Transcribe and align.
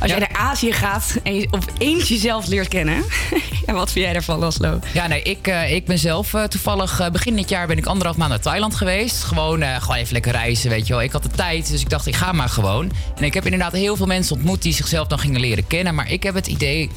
Als 0.00 0.10
Ja. 0.10 0.18
jij 0.18 0.28
naar 0.30 0.40
Azië 0.40 0.72
gaat 0.72 1.16
en 1.22 1.34
je 1.34 1.48
opeens 1.50 2.08
jezelf 2.08 2.46
leert 2.46 2.68
kennen. 2.68 3.04
ja, 3.66 3.72
wat 3.72 3.92
vind 3.92 4.04
jij 4.04 4.12
daarvan, 4.14 4.38
Laszlo? 4.38 4.78
Ja, 4.92 5.06
nee, 5.06 5.22
ik, 5.22 5.46
eh, 5.46 5.74
ik 5.74 5.84
ben 5.86 5.98
zelf 5.98 6.34
eh, 6.34 6.42
toevallig 6.44 7.00
eh, 7.00 7.10
begin 7.10 7.36
dit 7.36 7.48
jaar 7.48 7.66
ben 7.66 7.78
ik 7.78 7.86
anderhalf 7.86 8.16
maand 8.16 8.30
naar 8.30 8.40
Thailand 8.40 8.74
geweest. 8.74 9.22
Gewoon, 9.22 9.62
gewoon 9.62 9.96
even 9.96 10.12
lekker 10.12 10.32
reizen, 10.32 10.70
weet 10.70 10.86
je 10.86 10.92
wel. 10.92 11.02
Ik 11.02 11.12
had 11.12 11.22
de 11.22 11.28
tijd, 11.28 11.70
dus 11.70 11.80
ik 11.80 11.88
dacht, 11.88 12.06
ik 12.06 12.14
ga 12.14 12.32
maar 12.32 12.48
gewoon. 12.48 12.92
En 13.16 13.24
ik 13.24 13.34
heb 13.34 13.44
inderdaad 13.44 13.72
heel 13.72 13.96
veel 13.96 14.06
mensen 14.06 14.36
ontmoet 14.36 14.62
die 14.62 14.72
zichzelf 14.72 15.06
dan 15.08 15.18
gingen 15.18 15.40
leren 15.40 15.66
kennen. 15.66 15.94
Maar 15.94 16.10
ik 16.10 16.22
heb 16.22 16.34
het 16.34 16.46
idee 16.46 16.90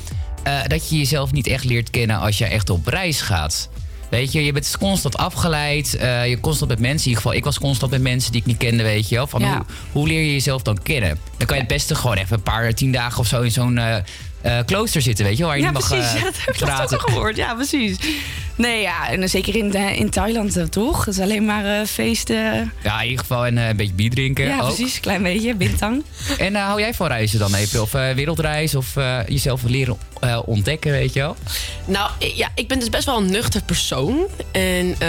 dat 0.67 0.89
je 0.89 0.97
jezelf 0.97 1.31
niet 1.31 1.47
echt 1.47 1.63
leert 1.63 1.89
kennen 1.89 2.19
als 2.19 2.37
je 2.37 2.45
echt 2.45 2.69
op 2.69 2.87
reis 2.87 3.21
gaat. 3.21 3.69
Weet 4.09 4.31
je, 4.31 4.45
je 4.45 4.51
bent 4.51 4.75
constant 4.79 5.17
afgeleid. 5.17 5.95
eh, 5.95 6.27
je 6.29 6.39
constant 6.39 6.69
met 6.69 6.79
mensen. 6.79 6.99
In 7.01 7.07
ieder 7.07 7.21
geval, 7.21 7.37
ik 7.37 7.43
was 7.43 7.59
constant 7.59 7.91
met 7.91 8.01
mensen 8.01 8.31
die 8.31 8.41
ik 8.41 8.47
niet 8.47 8.57
kende, 8.57 8.83
weet 8.83 9.09
je 9.09 9.15
wel. 9.15 9.27
Van 9.27 9.41
Ja. 9.41 9.55
hoe, 9.55 9.65
hoe 9.91 10.07
leer 10.07 10.21
je 10.21 10.31
jezelf 10.31 10.61
dan 10.61 10.81
kennen? 10.83 11.19
Dan 11.37 11.47
kan 11.47 11.55
je 11.55 11.63
het 11.63 11.71
beste 11.71 11.95
gewoon 11.95 12.17
even 12.17 12.35
een 12.37 12.43
paar, 12.43 12.73
tien 12.73 12.91
dagen 12.91 13.19
of 13.19 13.27
zo 13.27 13.41
in 13.41 13.51
zo'n 13.51 13.77
eh, 13.77 13.95
eh, 14.41 14.57
klooster 14.65 15.01
zitten, 15.01 15.25
weet 15.25 15.37
je 15.37 15.43
wel. 15.43 15.47
Waar 15.51 15.57
je 15.57 15.63
Ja, 15.65 15.71
niet 15.71 15.79
mag 15.79 15.89
precies. 15.89 16.13
eh, 16.13 16.19
ja, 16.19 16.23
dat 16.23 16.37
heb 16.45 16.55
ik 16.55 16.61
praten. 16.61 16.97
ook 16.99 17.05
al 17.05 17.13
gehoord. 17.13 17.35
Ja, 17.35 17.53
precies. 17.53 17.97
Nee, 18.55 18.81
ja, 18.81 19.09
en 19.09 19.29
zeker 19.29 19.55
in, 19.55 19.73
eh, 19.73 19.99
in 19.99 20.09
Thailand 20.09 20.57
eh, 20.57 20.63
toch? 20.63 21.05
Het 21.05 21.13
is 21.13 21.19
alleen 21.21 21.45
maar 21.45 21.79
eh, 21.79 21.85
feesten. 21.85 22.73
Ja, 22.83 22.97
in 23.01 23.03
ieder 23.09 23.19
geval 23.19 23.45
en, 23.45 23.57
eh, 23.57 23.67
een 23.67 23.75
beetje 23.75 23.93
bier 23.93 24.09
drinken 24.09 24.45
Ja, 24.45 24.59
ook. 24.59 24.75
precies. 24.75 24.99
Klein 24.99 25.23
beetje. 25.23 25.55
Bintang. 25.55 26.03
En 26.37 26.55
eh, 26.55 26.65
hou 26.65 26.79
jij 26.79 26.93
van 26.93 27.07
reizen 27.07 27.39
dan 27.39 27.55
even? 27.55 27.81
Of 27.81 27.93
eh, 27.93 28.11
wereldreis? 28.11 28.75
Of 28.75 28.95
eh, 28.95 29.17
jezelf 29.27 29.61
leren 29.63 29.97
eh, 30.19 30.39
ontdekken, 30.45 30.91
weet 30.91 31.13
je 31.13 31.19
wel? 31.19 31.35
Nou, 31.85 32.09
ja, 32.35 32.49
ik 32.55 32.67
ben 32.67 32.79
dus 32.79 32.89
best 32.89 33.05
wel 33.05 33.17
een 33.17 33.31
nuchter 33.31 33.63
persoon. 33.63 34.25
En 34.51 34.95
eh, 34.99 35.07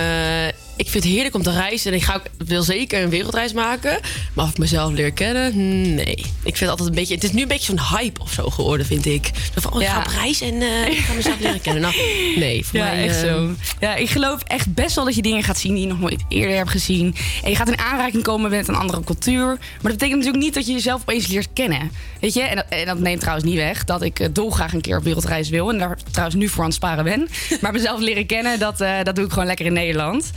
ik 0.80 0.88
vind 0.88 1.04
het 1.04 1.12
heerlijk 1.12 1.34
om 1.34 1.42
te 1.42 1.52
reizen. 1.52 1.90
En 1.90 1.96
ik 1.96 2.04
ga 2.04 2.14
ook, 2.14 2.22
wil 2.46 2.62
zeker 2.62 3.02
een 3.02 3.08
wereldreis 3.10 3.52
maken. 3.52 4.00
Maar 4.34 4.44
of 4.44 4.50
ik 4.50 4.58
mezelf 4.58 4.92
leer 4.92 5.12
kennen, 5.12 5.52
hmm, 5.52 5.94
nee. 5.94 6.14
Ik 6.16 6.56
vind 6.56 6.58
het 6.58 6.68
altijd 6.68 6.88
een 6.88 6.94
beetje... 6.94 7.14
Het 7.14 7.24
is 7.24 7.32
nu 7.32 7.42
een 7.42 7.48
beetje 7.48 7.76
zo'n 7.76 7.98
hype 7.98 8.20
of 8.20 8.32
zo 8.32 8.50
geworden, 8.50 8.86
vind 8.86 9.06
ik. 9.06 9.30
Zo 9.54 9.60
van, 9.60 9.72
oh, 9.72 9.80
ik 9.80 9.86
Ja. 9.86 9.92
ga 9.92 10.00
op 10.00 10.06
reis 10.06 10.40
en 10.40 10.62
eh, 10.62 10.86
ik 10.88 10.98
ga 10.98 11.12
mezelf 11.12 11.40
leren 11.40 11.60
kennen. 11.66 11.82
Nou, 11.82 11.94
nee, 12.36 12.64
voor 12.66 12.78
Ja, 12.78 12.84
mij... 12.84 13.04
echt 13.08 13.22
eh, 13.22 13.28
zo. 13.28 13.50
Ja, 13.80 13.94
ik 13.94 14.08
geloof 14.10 14.40
echt 14.46 14.74
best 14.74 14.94
wel 14.94 15.04
dat 15.04 15.14
je 15.14 15.22
dingen 15.22 15.42
gaat 15.42 15.58
zien 15.58 15.72
die 15.74 15.82
je 15.82 15.88
nog 15.88 16.00
nooit 16.00 16.22
eerder 16.28 16.56
hebt 16.56 16.70
gezien. 16.70 17.14
En 17.42 17.50
je 17.50 17.56
gaat 17.56 17.68
in 17.68 17.78
aanraking 17.78 18.22
komen 18.22 18.50
met 18.50 18.68
een 18.68 18.74
andere 18.76 19.04
cultuur. 19.04 19.46
Maar 19.46 19.58
dat 19.82 19.92
betekent 19.92 20.16
natuurlijk 20.16 20.44
niet 20.44 20.54
dat 20.54 20.66
je 20.66 20.72
jezelf 20.72 21.00
opeens 21.00 21.26
leert 21.26 21.48
kennen. 21.52 21.90
Weet 22.20 22.34
je? 22.34 22.42
En 22.42 22.56
dat, 22.56 22.64
en 22.68 22.86
dat 22.86 22.98
neemt 22.98 23.20
trouwens 23.20 23.46
niet 23.46 23.56
weg 23.56 23.84
dat 23.84 24.02
ik 24.02 24.20
eh, 24.20 24.28
dolgraag 24.32 24.72
een 24.72 24.80
keer 24.80 24.96
op 24.96 25.04
wereldreis 25.04 25.48
wil. 25.48 25.70
En 25.70 25.78
daar 25.78 25.98
trouwens 26.10 26.38
nu 26.38 26.48
voor 26.48 26.60
aan 26.62 26.66
het 26.68 26.74
sparen 26.74 27.04
ben. 27.04 27.28
Maar 27.60 27.72
mezelf 27.72 28.00
leren 28.00 28.26
kennen, 28.26 28.58
dat, 28.58 28.78
dat 29.02 29.16
doe 29.16 29.24
ik 29.24 29.30
gewoon 29.32 29.46
lekker 29.46 29.66
in 29.66 29.72
Nederland. 29.72 30.30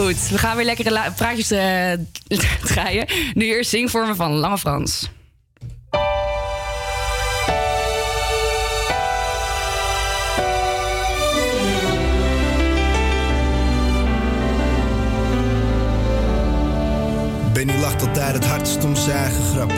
Goed, 0.00 0.28
we 0.28 0.38
gaan 0.38 0.56
weer 0.56 0.64
lekkere 0.64 1.12
praatjes 1.16 1.50
eh 1.50 1.92
draaien. 2.72 3.06
Nu 3.34 3.44
eerst 3.44 3.70
zingvormen 3.70 4.16
van 4.16 4.32
Lange 4.32 4.58
Frans. 4.58 5.10
Benny 17.52 17.80
lacht 17.80 18.02
altijd 18.02 18.34
het 18.34 18.44
hardst 18.44 18.84
om 18.84 18.96
zijn 18.96 19.16
eigen 19.16 19.44
grap. 19.44 19.72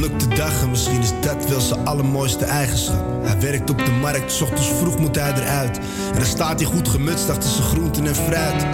Hij 0.00 0.08
plukt 0.08 0.30
de 0.30 0.36
dag 0.36 0.62
en 0.62 0.70
misschien 0.70 1.00
is 1.00 1.12
dat 1.20 1.48
wel 1.48 1.60
zijn 1.60 1.86
allermooiste 1.86 2.44
eigenschap. 2.44 3.04
Hij 3.22 3.40
werkt 3.40 3.70
op 3.70 3.78
de 3.84 3.90
markt, 3.90 4.32
's 4.32 4.40
ochtends 4.40 4.68
vroeg 4.68 4.98
moet 4.98 5.16
hij 5.16 5.32
eruit. 5.32 5.78
En 6.12 6.14
dan 6.14 6.24
staat 6.24 6.60
hij 6.60 6.68
goed 6.68 6.88
gemutst 6.88 7.30
achter 7.30 7.50
zijn 7.50 7.62
groenten 7.62 8.06
en 8.06 8.14
fruit. 8.14 8.66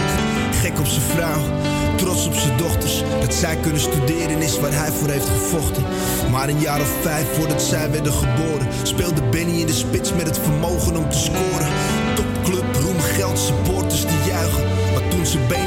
Gek 0.51 0.79
op 0.79 0.85
zijn 0.85 1.01
vrouw, 1.01 1.41
trots 1.95 2.27
op 2.27 2.33
zijn 2.33 2.57
dochters. 2.57 3.03
Dat 3.21 3.33
zij 3.33 3.55
kunnen 3.55 3.81
studeren 3.81 4.41
is 4.41 4.59
waar 4.59 4.73
hij 4.73 4.91
voor 4.91 5.09
heeft 5.09 5.29
gevochten. 5.29 5.83
Maar 6.31 6.49
een 6.49 6.59
jaar 6.59 6.81
of 6.81 6.93
vijf 7.01 7.27
voordat 7.35 7.61
zij 7.61 7.91
werden 7.91 8.13
geboren, 8.13 8.67
speelde 8.83 9.23
Benny 9.23 9.59
in 9.59 9.67
de 9.67 9.73
spits 9.73 10.13
met 10.13 10.25
het 10.25 10.39
vermogen 10.39 10.95
om 10.95 11.09
te 11.09 11.17
scoren. 11.17 11.67
Topclub, 12.15 12.75
roem, 12.75 12.99
geld, 12.99 13.39
supporters 13.39 14.01
die 14.01 14.23
juichen. 14.27 14.63
Maar 14.93 15.07
toen 15.07 15.25
zijn 15.25 15.47
been 15.47 15.66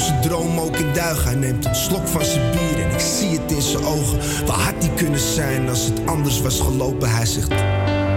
zijn 0.00 0.20
droom 0.20 0.58
ook 0.58 0.76
in 0.76 0.92
duigen. 0.92 1.24
Hij 1.24 1.34
neemt 1.34 1.64
een 1.64 1.74
slok 1.74 2.08
van 2.08 2.24
zijn 2.24 2.50
bier 2.50 2.84
en 2.84 2.90
ik 2.90 3.00
zie 3.00 3.38
het 3.38 3.50
in 3.50 3.62
zijn 3.62 3.84
ogen. 3.84 4.18
Waar 4.46 4.58
had 4.58 4.74
hij 4.78 4.90
kunnen 4.94 5.20
zijn 5.20 5.68
als 5.68 5.84
het 5.84 6.06
anders 6.06 6.40
was 6.40 6.60
gelopen? 6.60 7.10
Hij 7.10 7.26
zegt. 7.26 7.48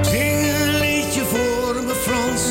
Zing 0.02 0.46
een 0.62 0.80
liedje 0.80 1.22
voor 1.26 1.84
me 1.84 1.96
Frans. 1.96 2.42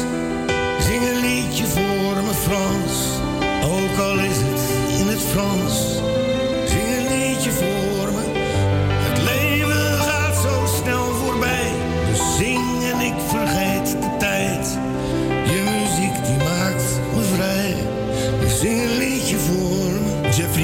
Zing 0.79 1.03
een 1.03 1.21
liedje 1.21 1.67
voor 1.67 2.23
me 2.23 2.35
Frans. 2.35 2.93
Ook 3.65 3.99
al 3.99 4.19
is 4.19 4.37
het 4.37 4.61
in 5.01 5.07
het 5.09 5.21
Frans. 5.21 5.92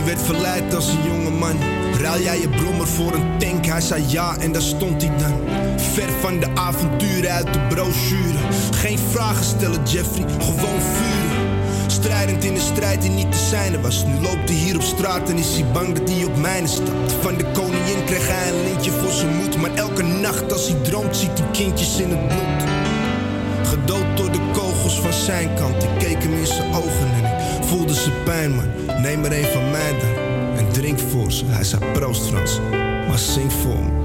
Werd 0.08 0.22
verleid 0.22 0.74
als 0.74 0.88
een 0.88 1.02
jonge 1.02 1.30
man. 1.30 1.56
Ruil 2.00 2.22
jij 2.22 2.41
je 2.41 2.48
brommer 2.48 2.86
voor 2.86 3.12
een 3.12 3.38
tank? 3.38 3.66
Hij 3.66 3.80
zei 3.80 4.04
ja 4.06 4.36
en 4.36 4.52
daar 4.52 4.62
stond 4.62 5.02
hij 5.02 5.16
dan. 5.16 5.32
Ver 5.76 6.10
van 6.20 6.41
de 6.41 6.46
avonturen 6.54 7.30
uit 7.30 7.52
de 7.52 7.60
brochure. 7.69 8.38
Geen 8.70 8.98
vragen 8.98 9.44
stellen, 9.44 9.82
Jeffrey, 9.84 10.24
gewoon 10.38 10.80
vuren. 10.80 11.47
Strijdend 11.86 12.44
in 12.44 12.54
een 12.54 12.60
strijd 12.60 13.02
die 13.02 13.10
niet 13.10 13.32
te 13.32 13.38
zijne 13.38 13.80
was. 13.80 14.04
Nu 14.04 14.14
loopt 14.20 14.48
hij 14.48 14.58
hier 14.58 14.74
op 14.74 14.82
straat 14.82 15.30
en 15.30 15.36
is 15.36 15.54
hij 15.54 15.72
bang 15.72 15.98
dat 15.98 16.10
hij 16.10 16.24
op 16.24 16.36
mijne 16.36 16.66
stapt. 16.66 17.12
Van 17.20 17.36
de 17.36 17.44
koningin 17.52 18.04
kreeg 18.04 18.28
hij 18.28 18.48
een 18.48 18.62
lintje 18.62 18.91
voor 18.91 19.12
zijn 19.12 19.36
moed. 19.36 19.56
Maar 19.56 19.74
elke 19.74 20.02
nacht 20.02 20.52
als 20.52 20.68
hij 20.68 20.80
droomt, 20.82 21.16
ziet 21.16 21.38
hij 21.38 21.50
kindjes 21.52 22.00
in 22.00 22.10
het 22.10 22.28
bloed. 22.28 22.68
Gedood 23.68 24.16
door 24.16 24.32
de 24.32 24.50
kogels 24.52 25.00
van 25.00 25.12
zijn 25.12 25.54
kant. 25.54 25.82
Ik 25.82 25.98
keek 25.98 26.22
hem 26.22 26.32
in 26.32 26.47
zijn 26.47 26.74
ogen 26.74 27.08
en 27.14 27.24
ik 27.24 27.47
voelde 27.68 27.94
zijn 27.94 28.22
pijn, 28.24 28.54
man. 28.54 29.00
Neem 29.02 29.24
er 29.24 29.32
een 29.32 29.52
van 29.52 29.70
mij 29.70 29.92
dan 29.98 30.56
en 30.56 30.72
drink 30.72 30.98
voor 30.98 31.32
ze. 31.32 31.44
Hij 31.44 31.64
zei 31.64 31.92
proost 31.92 32.26
Frans, 32.26 32.60
maar 33.08 33.18
zing 33.18 33.52
voor 33.52 33.84
me. 33.84 33.97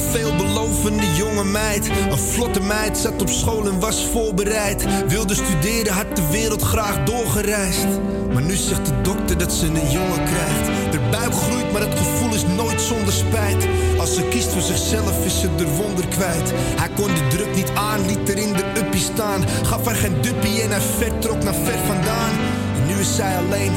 Een 0.00 0.10
veelbelovende 0.10 1.14
jonge 1.14 1.44
meid. 1.44 1.88
Een 2.10 2.18
vlotte 2.18 2.60
meid, 2.60 2.98
zat 2.98 3.22
op 3.22 3.28
school 3.28 3.66
en 3.66 3.80
was 3.80 4.06
voorbereid. 4.12 4.86
Wilde 5.08 5.34
studeren, 5.34 5.92
had 5.92 6.16
de 6.16 6.28
wereld 6.30 6.62
graag 6.62 7.04
doorgereisd. 7.04 7.86
Maar 8.32 8.42
nu 8.42 8.54
zegt 8.54 8.86
de 8.86 9.00
dokter 9.00 9.38
dat 9.38 9.52
ze 9.52 9.66
een 9.66 9.90
jongen 9.90 10.24
krijgt. 10.24 10.92
De 10.92 11.00
buik 11.10 11.32
groeit, 11.32 11.72
maar 11.72 11.80
het 11.80 11.98
gevoel 11.98 12.34
is 12.34 12.46
nooit 12.56 12.80
zonder 12.80 13.12
spijt. 13.12 13.66
Als 13.98 14.14
ze 14.14 14.22
kiest 14.22 14.48
voor 14.48 14.62
zichzelf, 14.62 15.24
is 15.24 15.40
ze 15.40 15.48
er 15.58 15.68
wonder 15.68 16.06
kwijt. 16.08 16.52
Hij 16.54 16.88
kon 16.88 17.14
de 17.14 17.26
druk 17.28 17.54
niet 17.54 17.70
aan, 17.74 18.06
liet 18.06 18.28
er 18.28 18.38
in 18.38 18.52
de 18.52 18.64
uppie 18.76 19.00
staan. 19.00 19.44
Gaf 19.62 19.84
haar 19.84 19.94
geen 19.94 20.20
duppie 20.20 20.62
en 20.62 20.70
hij 20.70 20.80
vertrok 20.80 21.42
naar 21.42 21.54
ver 21.54 21.78
vandaan. 21.86 22.32
En 22.76 22.86
nu 22.86 23.00
is 23.00 23.14
zij 23.14 23.36
alleen, 23.36 23.72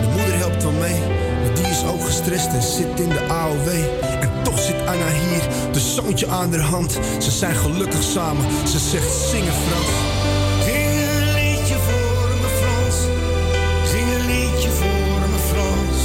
de 0.00 0.08
moeder 0.16 0.36
helpt 0.36 0.62
wel 0.62 0.72
mee. 0.72 1.00
Maar 1.42 1.54
die 1.54 1.66
is 1.66 1.84
ook 1.84 2.04
gestrest 2.04 2.46
en 2.46 2.62
zit 2.62 3.00
in 3.00 3.08
de 3.08 3.26
AOW. 3.28 3.68
Toch 4.42 4.58
zit 4.60 4.86
Anna 4.86 5.08
hier, 5.08 5.72
de 5.72 5.80
zoontje 5.80 6.26
aan 6.28 6.52
haar 6.52 6.60
hand. 6.60 6.98
Ze 7.18 7.30
zijn 7.30 7.54
gelukkig 7.54 8.02
samen, 8.02 8.46
ze 8.68 8.78
zegt 8.78 9.12
zingen 9.30 9.52
Frans. 9.52 9.88
Zing 10.64 10.86
een 10.86 11.32
liedje 11.32 11.74
voor 11.74 12.28
me 12.42 12.48
Frans. 12.60 12.96
Zing 13.90 14.08
een 14.14 14.26
liedje 14.26 14.70
voor 14.70 15.28
me 15.32 15.38
Frans. 15.50 16.00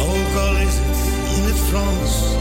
Ook 0.00 0.40
al 0.42 0.56
is 0.56 0.74
het 0.74 1.36
in 1.36 1.44
het 1.44 1.58
Frans. 1.68 2.39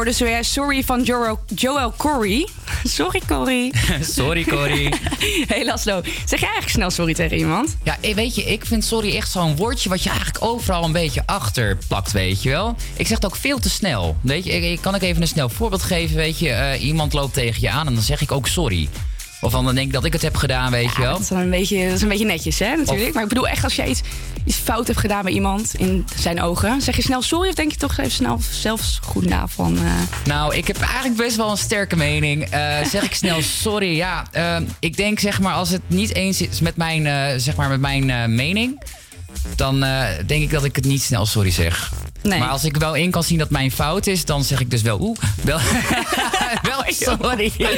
Hoorde 0.00 0.14
zojuist 0.16 0.52
Sorry 0.52 0.82
van 0.84 1.02
Joel, 1.02 1.38
Joel 1.54 1.92
Corey. 1.96 2.48
Sorry, 2.84 3.20
Corey. 3.28 3.72
Sorry, 4.00 4.44
Corrie. 4.44 4.88
Hey 5.48 5.64
Laszlo, 5.64 6.00
zeg 6.04 6.40
jij 6.40 6.48
eigenlijk 6.48 6.68
snel 6.68 6.90
sorry 6.90 7.14
tegen 7.14 7.36
iemand? 7.36 7.76
Ja, 7.82 7.96
eh, 8.00 8.14
weet 8.14 8.34
je, 8.34 8.42
ik 8.44 8.66
vind 8.66 8.84
sorry 8.84 9.16
echt 9.16 9.30
zo'n 9.30 9.56
woordje 9.56 9.88
wat 9.88 10.02
je 10.02 10.08
eigenlijk 10.08 10.44
overal 10.44 10.84
een 10.84 10.92
beetje 10.92 11.22
achter 11.26 11.78
plakt, 11.88 12.12
weet 12.12 12.42
je 12.42 12.48
wel. 12.50 12.76
Ik 12.96 13.06
zeg 13.06 13.16
het 13.16 13.24
ook 13.26 13.36
veel 13.36 13.58
te 13.58 13.70
snel. 13.70 14.16
Weet 14.22 14.44
je, 14.44 14.50
ik, 14.52 14.62
ik- 14.64 14.80
kan 14.80 14.94
ik 14.94 15.02
even 15.02 15.22
een 15.22 15.28
snel 15.28 15.48
voorbeeld 15.48 15.82
geven, 15.82 16.16
weet 16.16 16.38
je. 16.38 16.50
Eh, 16.50 16.82
iemand 16.84 17.12
loopt 17.12 17.34
tegen 17.34 17.60
je 17.60 17.70
aan 17.70 17.86
en 17.86 17.94
dan 17.94 18.02
zeg 18.02 18.20
ik 18.20 18.32
ook 18.32 18.46
sorry. 18.48 18.88
Of 19.40 19.52
dan 19.52 19.64
denk 19.74 19.86
ik 19.86 19.92
dat 19.92 20.04
ik 20.04 20.12
het 20.12 20.22
heb 20.22 20.36
gedaan, 20.36 20.70
weet 20.70 20.92
je 20.96 21.00
wel. 21.02 21.12
dat 21.12 21.20
is, 21.20 21.28
dan 21.28 21.38
een 21.38 21.50
beetje, 21.50 21.84
dat 21.86 21.94
is 21.96 22.02
een 22.02 22.08
beetje 22.08 22.24
netjes, 22.24 22.58
hè, 22.58 22.76
natuurlijk. 22.76 23.08
Of- 23.08 23.14
Maar 23.14 23.22
ik 23.22 23.28
bedoel 23.28 23.48
echt, 23.48 23.64
als 23.64 23.74
jij 23.74 23.88
iets, 23.88 24.00
iets 24.44 24.56
fout 24.56 24.86
hebt 24.86 24.98
gedaan 24.98 25.22
bij 25.22 25.32
iemand 25.32 25.74
in 25.74 26.04
zijn 26.16 26.42
ogen... 26.42 26.82
zeg 26.82 26.96
je 26.96 27.02
snel 27.02 27.22
sorry 27.22 27.48
of 27.48 27.54
denk 27.54 27.70
je 27.72 27.76
toch 27.78 27.98
even 27.98 28.10
snel 28.10 28.40
zelfs 28.50 28.98
goed 29.02 29.24
na 29.28 29.48
van... 29.48 29.76
eh, 29.78 29.92
Nou, 30.24 30.54
ik 30.56 30.66
heb 30.66 30.80
eigenlijk 30.80 31.16
best 31.16 31.36
wel 31.36 31.50
een 31.50 31.56
sterke 31.56 31.96
mening. 31.96 32.44
Eh, 32.44 32.84
zeg 32.92 33.02
ik 33.02 33.14
snel 33.14 33.42
sorry? 33.42 33.96
Ja, 33.96 34.24
eh, 34.32 34.56
ik 34.80 34.96
denk 34.96 35.18
zeg 35.18 35.40
maar 35.40 35.54
als 35.54 35.68
het 35.70 35.82
niet 35.86 36.14
eens 36.14 36.40
is 36.40 36.60
met 36.60 36.76
mijn, 36.76 37.06
eh, 37.06 37.24
zeg 37.36 37.56
maar 37.56 37.68
met 37.68 37.80
mijn 37.80 38.34
mening... 38.34 38.82
dan 39.56 39.80
denk 40.26 40.42
ik 40.42 40.50
dat 40.50 40.64
ik 40.64 40.76
het 40.76 40.84
niet 40.84 41.02
snel 41.02 41.26
sorry 41.26 41.50
zeg. 41.50 41.92
Nee. 42.22 42.38
Maar 42.38 42.48
als 42.48 42.64
ik 42.64 42.76
wel 42.76 42.94
in 42.94 43.10
kan 43.10 43.22
zien 43.24 43.38
dat 43.38 43.50
mijn 43.50 43.70
fout 43.72 44.06
is... 44.06 44.24
dan 44.24 44.44
zeg 44.44 44.60
ik 44.60 44.70
dus 44.70 44.82
wel 44.82 45.00
oeh, 45.00 45.16
wel, 45.42 45.58
wel 46.70 46.82
sorry. 47.18 47.52
Ja, 47.58 47.68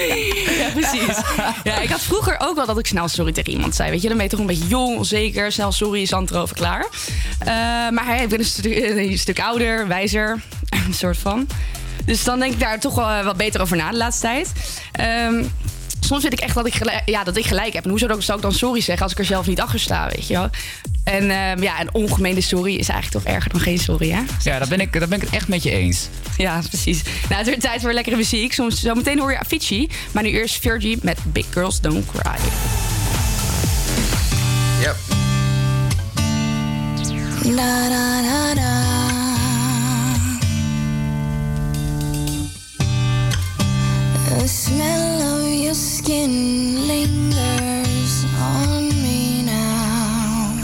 precies. 0.75 1.17
Ja, 1.65 1.79
ik 1.81 1.89
had 1.89 2.01
vroeger 2.01 2.37
ook 2.39 2.57
wel 2.57 2.67
dat 2.67 2.79
ik 2.79 2.87
snel 2.87 3.09
sorry 3.09 3.33
tegen 3.33 3.53
iemand 3.53 3.75
zei. 3.75 3.91
Weet 3.91 4.03
je, 4.03 4.09
dan 4.09 4.17
ben 4.17 4.25
je 4.27 4.31
toch 4.33 4.41
een 4.41 4.47
beetje 4.47 4.67
jong, 4.69 4.97
onzeker. 4.97 5.53
Snel 5.53 5.73
sorry, 5.73 6.03
is 6.03 6.11
erover 6.11 6.57
klaar. 6.57 6.87
Eh, 7.39 7.49
maar 7.91 8.23
ik 8.23 8.29
ben 8.29 8.39
een, 8.39 8.45
stu- 8.45 8.85
een 8.85 9.19
stuk 9.19 9.41
ouder, 9.41 9.89
wijzer, 9.89 10.41
een 10.87 10.95
soort 10.95 11.19
van. 11.19 11.47
Dus 12.05 12.25
dan 12.25 12.39
denk 12.39 12.53
ik 12.53 12.61
daar 12.61 12.81
toch 12.81 12.95
wel 12.95 13.09
eh, 13.09 13.25
wat 13.25 13.37
beter 13.37 13.61
over 13.61 13.77
na 13.77 13.91
de 13.91 13.97
laatste 13.97 14.27
tijd. 14.27 14.53
Ehm, 14.93 15.45
soms 16.13 16.25
vind 16.25 16.41
ik 16.41 16.47
echt 16.47 16.55
dat 16.55 16.67
ik, 16.67 16.75
gelijk, 16.75 17.03
ja, 17.05 17.25
dat 17.25 17.37
ik 17.37 17.47
gelijk 17.47 17.73
heb. 17.73 17.85
En 17.85 17.91
hoezo 17.91 18.21
zou 18.21 18.39
ik 18.39 18.43
dan 18.43 18.53
sorry 18.53 18.81
zeggen 18.81 19.03
als 19.03 19.13
ik 19.13 19.19
er 19.19 19.25
zelf 19.25 19.47
niet 19.47 19.61
achter 19.61 19.81
sta, 19.81 20.09
weet 20.15 20.27
je 20.27 20.35
wel? 20.35 20.51
En 21.05 21.31
ehm, 21.31 21.63
ja, 21.63 21.81
een 21.81 21.95
ongemeende 21.95 22.41
sorry 22.41 22.75
is 22.75 22.89
eigenlijk 22.89 23.25
toch 23.25 23.35
erger 23.35 23.51
dan 23.53 23.61
geen 23.61 23.79
sorry, 23.79 24.11
hè? 24.11 24.21
Ja, 24.43 24.59
daar 24.59 24.69
ben, 24.69 24.81
ik, 24.81 24.93
daar 24.93 25.09
ben 25.09 25.19
ik 25.19 25.25
het 25.25 25.35
echt 25.35 25.49
met 25.49 25.63
je 25.63 25.71
eens. 25.71 26.09
Ja, 26.37 26.63
precies. 26.69 27.03
Nou, 27.03 27.35
het 27.35 27.47
wordt 27.47 27.61
tijd 27.61 27.81
voor 27.81 27.93
lekkere 27.93 28.17
muziek. 28.17 28.53
Soms, 28.53 28.81
zometeen 28.81 29.19
hoor 29.19 29.31
je 29.31 29.39
Avicii. 29.39 29.91
Maar 30.13 30.23
nu 30.23 30.29
eerst 30.29 30.59
Virgie 30.59 30.99
met 31.03 31.19
Big 31.25 31.47
Girls 31.51 31.81
Don't 31.81 32.07
Cry. 32.07 32.39
Yep. 34.81 34.97
The 44.39 44.49
smell 44.49 45.23
of 45.37 45.53
your 45.53 45.75
skin 45.75 46.87
lingers 46.89 48.25
on 48.41 48.89
me 48.89 49.43
now. 49.45 50.55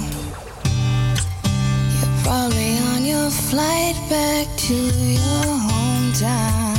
You're 2.01 2.17
probably 2.25 2.79
on 2.93 3.05
your 3.05 3.31
flight 3.31 3.95
back 4.09 4.47
to 4.67 4.75
your 4.75 5.45
hometown. 5.69 6.77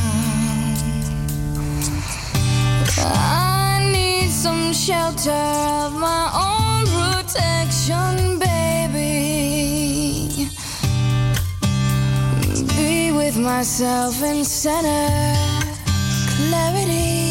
I 2.97 3.89
need 3.93 4.29
some 4.29 4.73
shelter 4.73 5.31
of 5.85 5.93
my 5.93 6.25
own 6.33 6.85
protection, 6.97 8.39
baby. 8.39 9.29
Be 12.75 13.11
with 13.11 13.37
myself 13.37 14.21
in 14.23 14.43
center, 14.43 15.35
clarity, 16.39 17.28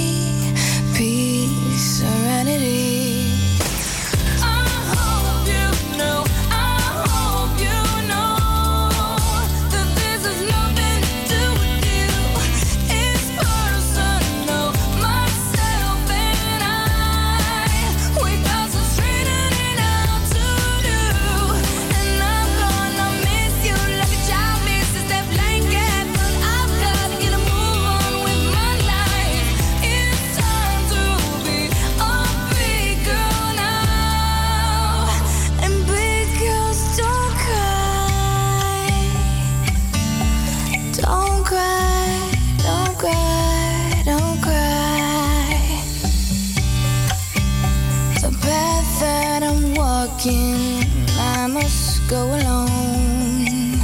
Walking, 50.19 50.83
I 51.17 51.47
must 51.47 52.11
go 52.11 52.25
alone. 52.25 53.79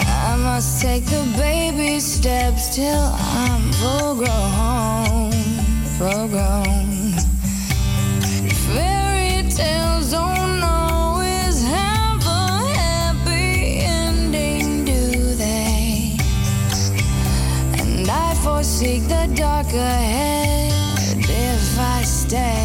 I 0.00 0.36
must 0.36 0.82
take 0.82 1.04
the 1.04 1.22
baby 1.36 2.00
steps 2.00 2.74
till 2.74 3.12
I'm 3.14 3.70
full 3.74 4.16
grown, 4.16 5.30
full 5.98 6.26
grown. 6.26 7.12
Fairy 8.66 9.48
tales 9.50 10.10
don't 10.10 10.62
always 10.64 11.62
have 11.62 12.20
a 12.26 12.74
happy 12.74 13.84
ending, 13.84 14.84
do 14.84 15.34
they? 15.36 16.16
And 17.78 18.10
I 18.10 18.34
forsake 18.42 19.04
the 19.04 19.32
dark 19.36 19.68
ahead 19.68 20.72
if 21.20 21.78
I 21.78 22.02
stay. 22.02 22.63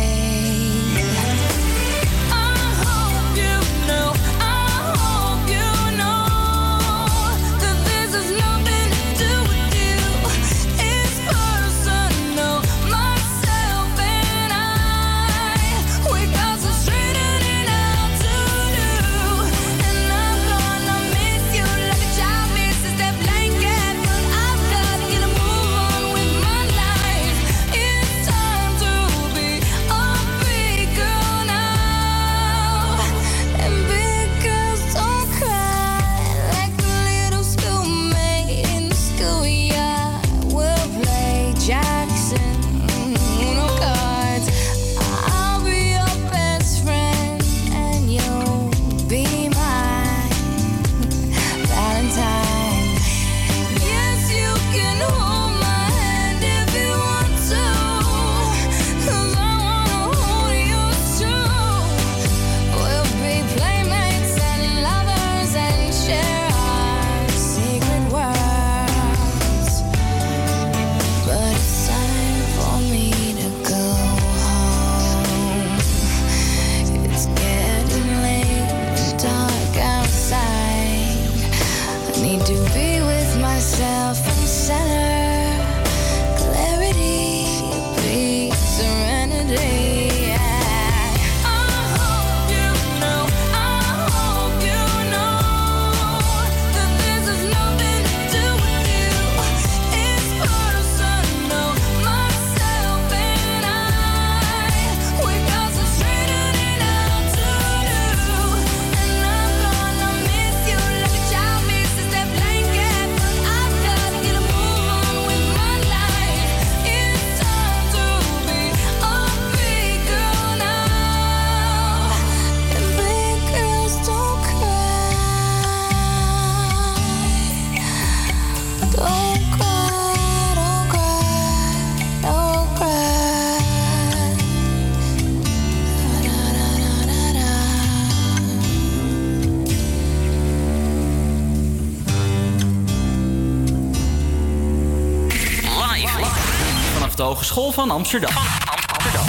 Hogeschool 147.20 147.72
van 147.72 147.92
Amsterdam. 147.92 148.32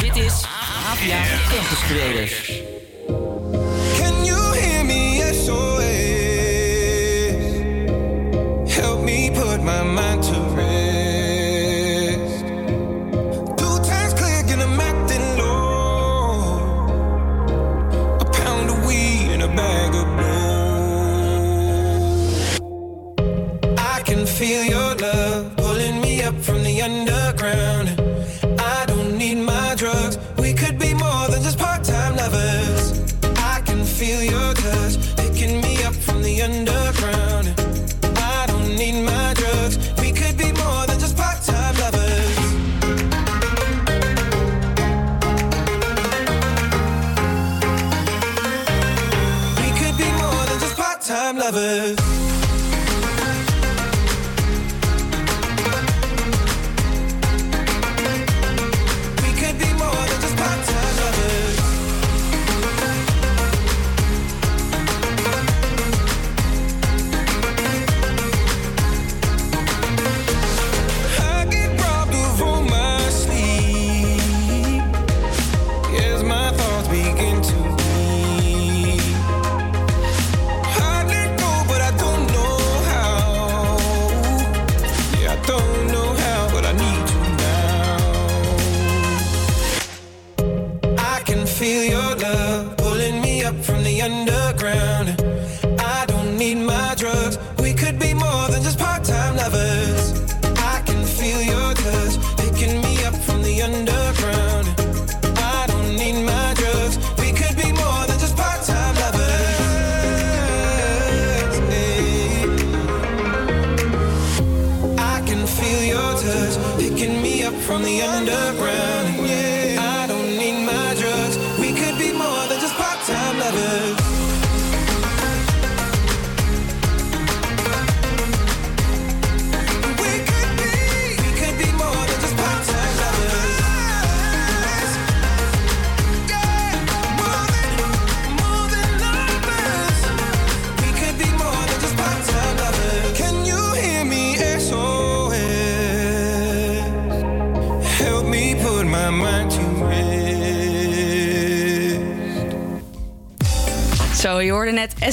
Dit 0.00 0.16
is 0.16 0.44
APA 0.90 1.22
Campus 1.50 1.78
Creators. 1.86 2.52
Can 3.98 4.24
you 4.24 4.52
hear 4.52 4.84
me? 4.84 5.20
SOS. 5.32 5.84
Help 8.74 9.02
me 9.02 9.30
put 9.30 9.62
my 9.62 9.82
mind 9.82 10.22
to 10.22 10.39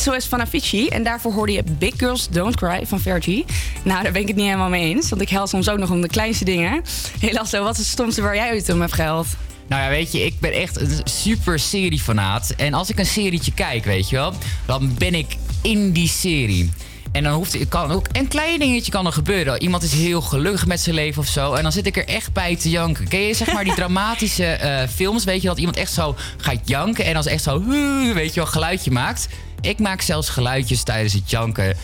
SOS 0.08 0.26
van 0.26 0.42
Avicii. 0.42 0.88
En 0.88 1.04
daarvoor 1.04 1.34
hoorde 1.34 1.52
je 1.52 1.64
Big 1.78 1.94
Girls 1.98 2.28
Don't 2.30 2.56
Cry 2.56 2.86
van 2.86 3.00
Vergie. 3.00 3.46
Nou, 3.84 4.04
daar 4.04 4.12
ben 4.12 4.22
ik 4.22 4.28
het 4.28 4.36
niet 4.36 4.46
helemaal 4.46 4.70
mee 4.70 4.96
eens. 4.96 5.10
Want 5.10 5.22
ik 5.22 5.30
hel 5.30 5.48
soms 5.48 5.70
ook 5.70 5.78
nog 5.78 5.92
om 5.92 6.02
de 6.02 6.08
kleinste 6.08 6.46
dingen. 6.46 6.82
Helaas, 7.20 7.52
wat 7.52 7.72
is 7.72 7.78
het 7.78 7.88
stomste 7.88 8.22
waar 8.22 8.36
jij 8.36 8.50
uit 8.50 8.70
om 8.70 8.82
hebt 8.82 8.94
gehaald? 8.94 9.28
Nou 9.68 9.82
ja, 9.84 9.90
weet 9.90 10.12
je, 10.12 10.26
ik 10.26 10.40
ben 10.40 10.54
echt 10.54 10.82
een 10.82 11.02
super 11.04 11.60
seriefanaat. 11.60 12.54
En 12.58 12.74
als 12.74 12.90
ik 12.90 13.00
een 13.00 13.06
serietje 13.06 13.54
kijk, 13.54 13.86
weet 13.86 14.10
je 14.10 14.16
wel, 14.16 14.34
dan 14.66 14.96
ben 14.98 15.14
ik 15.14 15.36
in 15.62 15.92
die 15.92 16.08
serie. 16.08 16.72
En 17.12 17.24
dan 17.24 17.34
hoeft 17.34 17.54
het 17.54 17.70
kan 17.70 17.92
ook 17.92 18.08
een 18.12 18.28
klein 18.28 18.60
dingetje 18.60 18.92
kan 18.92 19.06
er 19.06 19.12
gebeuren. 19.12 19.62
Iemand 19.62 19.84
is 19.84 19.94
heel 19.94 20.22
gelukkig 20.22 20.66
met 20.66 20.80
zijn 20.80 20.96
leven 20.96 21.22
of 21.22 21.28
zo. 21.28 21.54
En 21.54 21.64
dan 21.64 21.72
zit 21.72 21.86
ik 21.86 21.98
er 21.98 22.08
echt 22.08 22.34
bij 22.34 22.56
te 22.56 22.70
janken. 22.70 23.08
Ken 23.08 23.20
je 23.20 23.34
zeg 23.34 23.54
maar 23.54 23.64
die 23.64 23.74
dramatische 23.74 24.46
eh, 24.46 24.88
films? 24.88 25.24
Weet 25.24 25.42
je 25.42 25.48
dat 25.48 25.58
iemand 25.58 25.78
echt 25.78 25.94
zo 25.94 26.16
gaat 26.38 26.60
janken 26.66 27.06
en 27.06 27.14
dan 27.14 27.24
echt 27.24 27.44
zo, 27.44 27.64
weet 28.14 28.34
je 28.34 28.40
wel, 28.40 28.46
geluidje 28.50 28.92
maakt. 28.92 29.28
Ik 29.62 29.80
maak 29.80 30.02
zelfs 30.02 30.30
geluidjes 30.30 30.84
tijdens 30.84 31.14
het 31.14 31.30
janken 31.30 31.78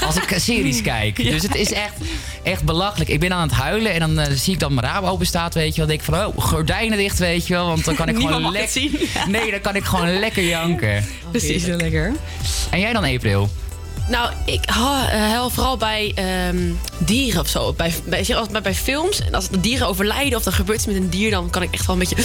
als 0.00 0.16
ik 0.16 0.34
series 0.40 0.82
kijk. 0.82 1.16
Dus 1.16 1.42
het 1.42 1.54
is 1.54 1.72
echt, 1.72 1.94
echt 2.42 2.64
belachelijk. 2.64 3.10
Ik 3.10 3.20
ben 3.20 3.32
aan 3.32 3.48
het 3.48 3.56
huilen 3.56 3.92
en 3.92 3.98
dan 4.00 4.18
eh, 4.18 4.32
zie 4.34 4.52
ik 4.52 4.60
dat 4.60 4.70
mijn 4.70 4.86
raam 4.86 5.04
open 5.04 5.26
staat, 5.26 5.54
weet 5.54 5.74
je 5.74 5.76
wel. 5.76 5.86
Dan 5.86 5.96
denk 5.96 6.08
ik 6.08 6.14
van, 6.14 6.26
oh, 6.26 6.44
gordijnen 6.44 6.98
dicht, 6.98 7.18
weet 7.18 7.46
je 7.46 7.54
wel. 7.54 7.66
Want 7.66 7.84
dan 7.84 7.94
kan 7.94 8.08
ik 8.08 8.16
gewoon 8.26 8.52
lekker... 8.52 8.80
Nee, 9.28 9.50
dan 9.50 9.60
kan 9.60 9.76
ik 9.76 9.84
gewoon 9.84 10.18
lekker 10.18 10.42
janken. 10.42 11.04
Precies, 11.30 11.64
heel 11.64 11.76
lekker. 11.76 12.12
En 12.70 12.80
jij 12.80 12.92
dan, 12.92 13.04
April? 13.04 13.50
Nou, 14.08 14.32
ik 14.44 14.60
ha- 14.64 15.10
eh, 15.10 15.18
huil 15.18 15.50
vooral 15.50 15.76
bij 15.76 16.12
ehm, 16.14 16.72
dieren 16.98 17.40
of 17.40 17.48
zo. 17.48 17.72
Bij, 17.72 17.94
bij, 18.04 18.36
als, 18.36 18.48
bij, 18.48 18.62
bij 18.62 18.74
films. 18.74 19.20
En 19.20 19.34
als 19.34 19.48
de 19.48 19.60
dieren 19.60 19.88
overlijden 19.88 20.38
of 20.38 20.44
er 20.44 20.52
gebeurt 20.52 20.78
iets 20.78 20.86
met 20.86 20.96
een 20.96 21.10
dier... 21.10 21.30
dan 21.30 21.50
kan 21.50 21.62
ik 21.62 21.74
echt 21.74 21.86
wel 21.86 21.96
een 21.96 22.06
beetje... 22.08 22.24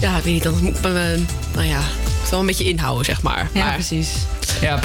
Ja, 0.00 0.16
ik 0.16 0.22
weet 0.24 0.32
niet, 0.32 0.42
dan 0.42 0.62
moet 0.62 0.76
ik 0.76 0.82
me... 0.82 1.22
Nou 1.54 1.66
ja, 1.66 1.80
wel 2.30 2.40
een 2.40 2.46
beetje 2.46 2.64
inhouden, 2.64 3.04
zeg 3.04 3.22
maar. 3.22 3.48
Ja, 3.54 3.64
maar 3.64 3.74
precies. 3.74 4.10
Ja, 4.60 4.76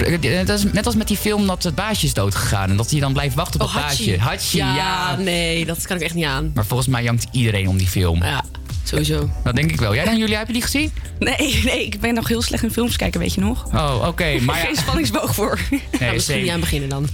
dat 0.43 0.57
is 0.57 0.63
net 0.71 0.85
als 0.85 0.95
met 0.95 1.07
die 1.07 1.17
film 1.17 1.47
dat 1.47 1.63
het 1.63 1.75
baasje 1.75 2.05
is 2.05 2.13
doodgegaan. 2.13 2.69
En 2.69 2.77
dat 2.77 2.91
hij 2.91 2.99
dan 2.99 3.13
blijft 3.13 3.35
wachten 3.35 3.59
op 3.61 3.67
Oh, 3.67 3.73
het 3.73 3.83
baasje. 3.83 4.19
Hachi, 4.19 4.57
ja, 4.57 4.75
ja. 4.75 5.15
nee, 5.15 5.65
dat 5.65 5.87
kan 5.87 5.95
ik 5.95 6.01
echt 6.01 6.13
niet 6.13 6.25
aan. 6.25 6.51
Maar 6.53 6.65
volgens 6.65 6.89
mij 6.89 7.03
jankt 7.03 7.25
iedereen 7.31 7.67
om 7.67 7.77
die 7.77 7.87
film. 7.87 8.23
Ja, 8.23 8.43
sowieso. 8.87 9.29
Dat 9.43 9.55
denk 9.55 9.71
ik 9.71 9.79
wel. 9.79 9.95
Jij 9.95 10.05
dan, 10.05 10.17
Julia, 10.17 10.37
heb 10.37 10.47
je 10.47 10.53
die 10.53 10.61
gezien? 10.61 10.91
Nee, 11.19 11.61
nee, 11.63 11.85
ik 11.85 11.99
ben 11.99 12.13
nog 12.13 12.27
heel 12.27 12.41
slecht 12.41 12.63
in 12.63 12.71
films 12.71 12.95
kijken, 12.95 13.19
weet 13.19 13.33
je 13.33 13.41
nog? 13.41 13.65
Oh, 13.73 14.05
oké. 14.07 14.39
Maar 14.41 14.57
ja, 14.59 14.63
Geen 14.65 14.75
spanningsboog 14.75 15.35
voor. 15.35 15.59
nee, 15.69 15.81
Nou, 15.99 16.13
misschien 16.13 16.41
niet 16.41 16.49
aan 16.51 16.59
beginnen 16.59 16.89
dan. 16.89 17.07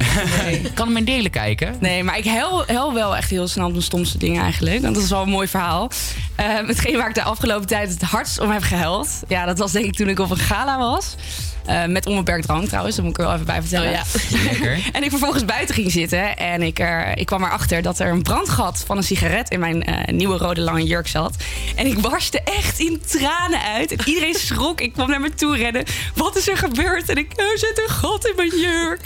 Ik 0.50 0.72
kan 0.74 0.88
hem 0.88 0.98
in 0.98 1.06
delen 1.06 1.32
kijken. 1.32 1.76
Nee, 1.80 2.04
maar 2.04 2.18
ik 2.18 2.24
hel, 2.24 2.64
hel 2.66 2.94
wel 2.94 3.16
echt 3.16 3.30
heel 3.30 3.48
snel 3.48 3.68
op 3.68 3.74
de 3.74 3.82
stomste 3.82 4.18
dingen 4.18 4.42
eigenlijk. 4.44 4.82
Want 4.82 4.94
dat 4.96 5.04
is 5.04 5.10
wel 5.10 5.22
een 5.22 5.30
mooi 5.30 5.48
verhaal. 5.48 5.90
Ehm, 6.36 6.68
hetgeen 6.68 6.98
waar 6.98 7.10
ik 7.10 7.16
de 7.16 7.24
afgelopen 7.24 7.68
tijd 7.68 7.90
het 7.90 8.02
hardst 8.02 8.40
om 8.40 8.50
heb 8.52 8.64
gehuild... 8.64 9.10
Ja, 9.28 9.46
dat 9.46 9.58
was 9.58 9.72
denk 9.72 9.86
ik 9.86 9.94
toen 9.96 10.10
ik 10.10 10.20
op 10.20 10.30
een 10.32 10.38
gala 10.38 10.78
was. 10.78 11.16
Eh, 11.66 11.86
met 11.86 12.06
onbeperkt 12.06 12.46
drank 12.46 12.68
trouwens, 12.68 12.96
dat 12.96 13.06
moet 13.06 13.14
ik 13.14 13.20
er 13.20 13.26
wel 13.26 13.34
even 13.34 13.46
bij 13.46 13.62
vertellen. 13.62 13.90
Oh 13.90 13.94
ja. 13.94 14.76
En 14.92 15.04
ik 15.04 15.10
vervolgens 15.10 15.46
buiten 15.46 15.76
ging 15.76 15.92
zitten 15.92 16.38
en 16.38 16.62
ik, 16.62 16.80
er, 16.80 17.18
ik 17.18 17.26
kwam 17.26 17.44
erachter 17.44 17.82
dat 17.82 18.00
er 18.00 18.12
een 18.12 18.22
brandgat 18.22 18.84
van 18.86 18.98
een 18.98 19.04
sigaret 19.04 19.50
in 19.50 19.60
mijn 19.60 19.84
eh, 19.84 20.14
nieuwe 20.14 20.38
rode 20.38 20.62
lange 20.62 20.84
jurk 20.84 21.08
zat. 21.08 21.36
En 21.76 21.86
ik 21.86 22.02
barstte 22.02 22.42
echt 22.44 22.80
in 22.80 23.02
tranen 23.08 23.62
uit. 23.62 23.92
En 23.92 23.98
iedereen 24.06 24.34
schrok. 24.48 24.82
Ik 24.82 24.94
kwam 24.94 25.10
naar 25.10 25.22
me 25.22 25.34
toe 25.34 25.58
rennen. 25.58 25.84
Wat 26.16 26.36
is 26.36 26.48
er 26.48 26.58
gebeurd? 26.58 27.10
En 27.10 27.16
ik, 27.16 27.32
er 27.36 27.58
zit 27.58 27.82
een 27.84 27.94
gat 27.94 28.26
in 28.26 28.34
mijn 28.36 28.60
jurk. 28.60 29.02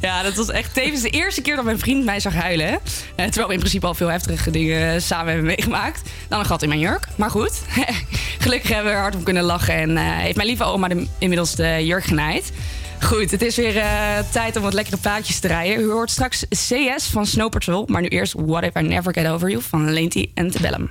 Ja, 0.00 0.22
dat 0.22 0.34
was 0.34 0.50
echt 0.50 0.74
tevens 0.74 1.02
de 1.02 1.10
eerste 1.10 1.42
keer 1.42 1.56
dat 1.56 1.64
mijn 1.64 1.78
vriend 1.78 2.04
mij 2.04 2.20
zag 2.20 2.34
huilen. 2.34 2.68
Eh, 2.68 3.24
terwijl 3.24 3.46
we 3.46 3.52
in 3.52 3.58
principe 3.58 3.86
al 3.86 3.94
veel 3.94 4.08
heftige 4.08 4.50
dingen 4.50 5.02
samen 5.02 5.26
hebben 5.26 5.46
meegemaakt. 5.46 6.10
Dan 6.28 6.38
een 6.38 6.46
gat 6.46 6.62
in 6.62 6.68
mijn 6.68 6.80
jurk. 6.80 7.06
Maar 7.16 7.30
goed, 7.30 7.62
gelukkig 8.38 8.70
hebben 8.70 8.92
we 8.92 8.96
er 8.96 9.02
hard 9.02 9.14
om 9.14 9.22
kunnen 9.22 9.42
lachen. 9.42 9.74
En 9.74 9.96
heeft 9.96 10.36
mijn 10.36 10.48
lieve 10.48 10.64
oma 10.64 10.88
de, 10.88 11.06
inmiddels 11.18 11.54
de 11.54 11.84
jurk 11.84 11.91
genaaid. 12.00 12.52
Goed, 13.02 13.30
het 13.30 13.42
is 13.42 13.56
weer 13.56 13.76
eh, 13.76 14.18
tijd 14.30 14.56
om 14.56 14.62
wat 14.62 14.72
lekkere 14.72 14.96
plaatjes 14.96 15.38
te 15.38 15.48
rijden. 15.48 15.84
U 15.84 15.90
hoort 15.90 16.10
straks 16.10 16.44
CS 16.48 17.06
van 17.10 17.26
Snow 17.26 17.50
Patrol. 17.50 17.86
Maar 17.86 18.02
nu 18.02 18.08
eerst 18.08 18.34
What 18.36 18.62
If 18.62 18.74
I 18.74 18.80
Never 18.80 19.12
Get 19.12 19.26
Over 19.26 19.50
You 19.50 19.62
van 19.62 19.92
Lenti 19.92 20.30
en 20.34 20.50
Tebellum. 20.50 20.90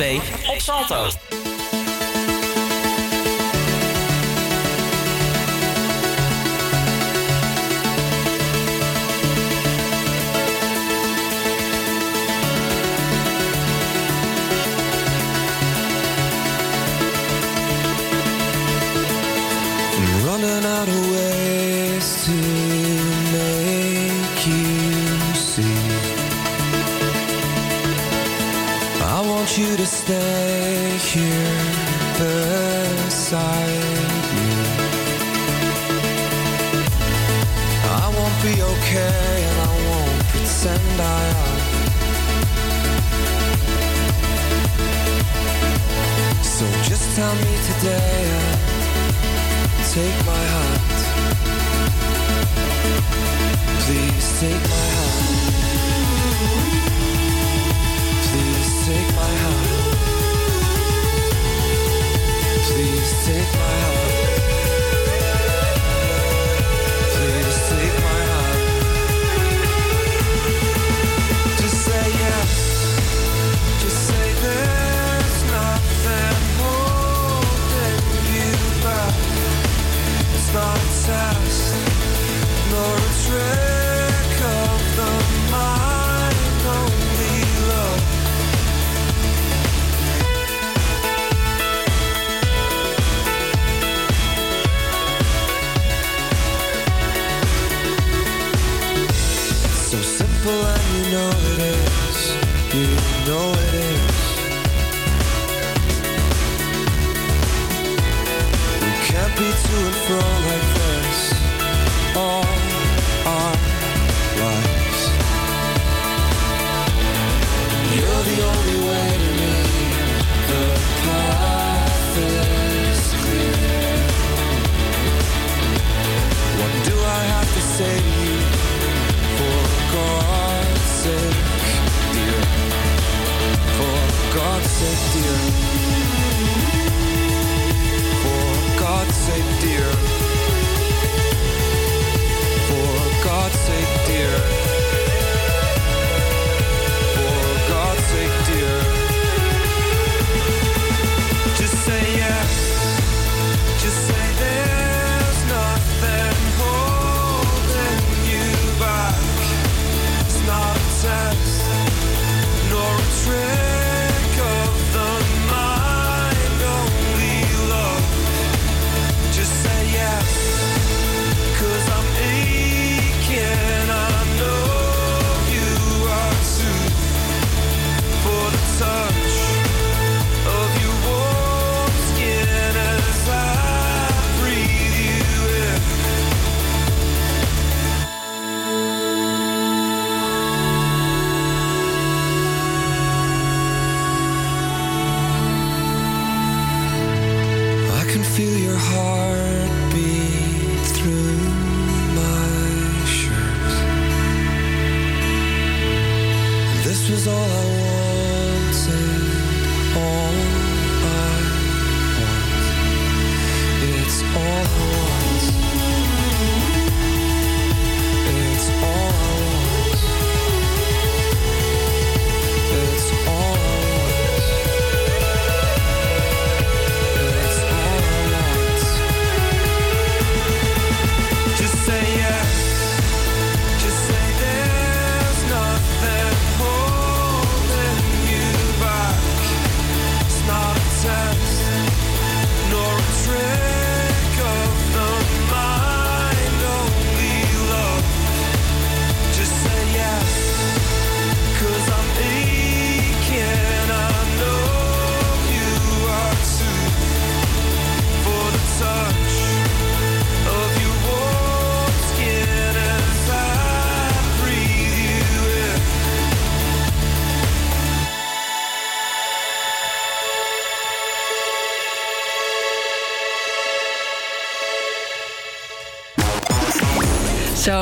2 0.00 0.20
op 0.46 0.60
Salto. 0.60 1.19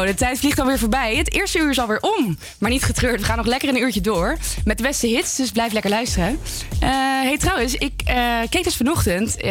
de 0.09 0.15
tijd 0.15 0.39
vliegt 0.39 0.59
alweer 0.59 0.79
voorbij. 0.79 1.17
Het 1.17 1.33
eerste 1.33 1.59
uur 1.59 1.71
is 1.71 1.79
alweer 1.79 2.01
om. 2.01 2.39
Maar 2.59 2.71
niet 2.71 2.85
getreurd, 2.85 3.21
we 3.21 3.27
gaan 3.27 3.37
nog 3.37 3.47
lekker 3.47 3.69
een 3.69 3.81
uurtje 3.81 4.01
door. 4.01 4.37
Met 4.65 4.77
de 4.77 4.83
beste 4.83 5.07
hits, 5.07 5.37
dus 5.37 5.51
blijf 5.51 5.73
lekker 5.73 5.91
luisteren. 5.91 6.39
Uh, 6.73 6.89
hey, 7.23 7.37
trouwens, 7.39 7.75
ik 7.75 7.93
eh, 8.05 8.39
keek 8.51 8.65
dus 8.65 8.77
vanochtend 8.77 9.37
eh, 9.37 9.51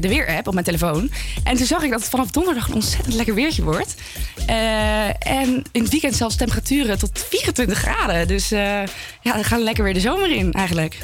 de 0.00 0.08
weer-app 0.08 0.46
op 0.46 0.52
mijn 0.52 0.64
telefoon. 0.64 1.10
En 1.44 1.56
toen 1.56 1.66
zag 1.66 1.82
ik 1.82 1.90
dat 1.90 2.00
het 2.00 2.08
vanaf 2.08 2.30
donderdag 2.30 2.68
een 2.68 2.74
ontzettend 2.74 3.14
lekker 3.14 3.34
weertje 3.34 3.62
wordt. 3.62 3.94
en 5.18 5.62
in 5.72 5.82
het 5.82 5.90
weekend 5.90 6.16
zelfs 6.16 6.36
temperaturen 6.36 6.98
tot 6.98 7.24
24 7.28 7.78
graden. 7.78 8.28
Dus 8.28 8.48
ja, 8.48 8.86
we 9.22 9.44
gaan 9.44 9.62
lekker 9.62 9.84
weer 9.84 9.94
de 9.94 10.00
zomer 10.00 10.30
in 10.30 10.52
eigenlijk. 10.52 10.98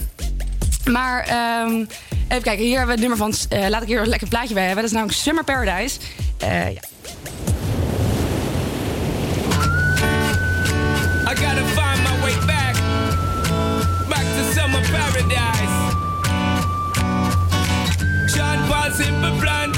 Maar 0.85 1.29
um, 1.67 1.89
even 2.29 2.43
kijken, 2.43 2.65
hier 2.65 2.79
hebben 2.79 2.97
we 2.97 3.03
het 3.03 3.11
nummer 3.11 3.37
van... 3.49 3.59
laat 3.71 3.83
ik 3.83 3.89
hier 3.89 4.01
een 4.01 4.09
lekker 4.09 4.29
plaatje 4.29 4.55
bij 4.55 4.67
hebben. 4.67 4.83
Dat 4.83 4.91
is 4.93 4.97
namelijk 4.97 5.19
Summer 5.19 5.45
Paradise. 5.45 5.99
ja. 6.39 6.81
paradise. 15.19 15.95
John 18.35 18.69
Paul 18.69 18.91
simple 18.91 19.37
plan. 19.41 19.71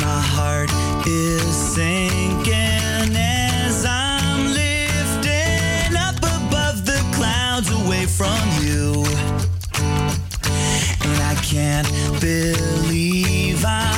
My 0.00 0.20
heart 0.20 0.70
is 1.06 1.42
sinking 1.74 3.16
as 3.16 3.84
I'm 3.84 4.46
lifting 4.52 5.96
up 5.96 6.16
above 6.16 6.84
the 6.84 7.00
clouds 7.14 7.70
away 7.70 8.06
from 8.06 8.40
you. 8.62 9.04
And 11.04 11.22
I 11.22 11.34
can't 11.42 11.88
believe 12.20 13.64
I 13.64 13.93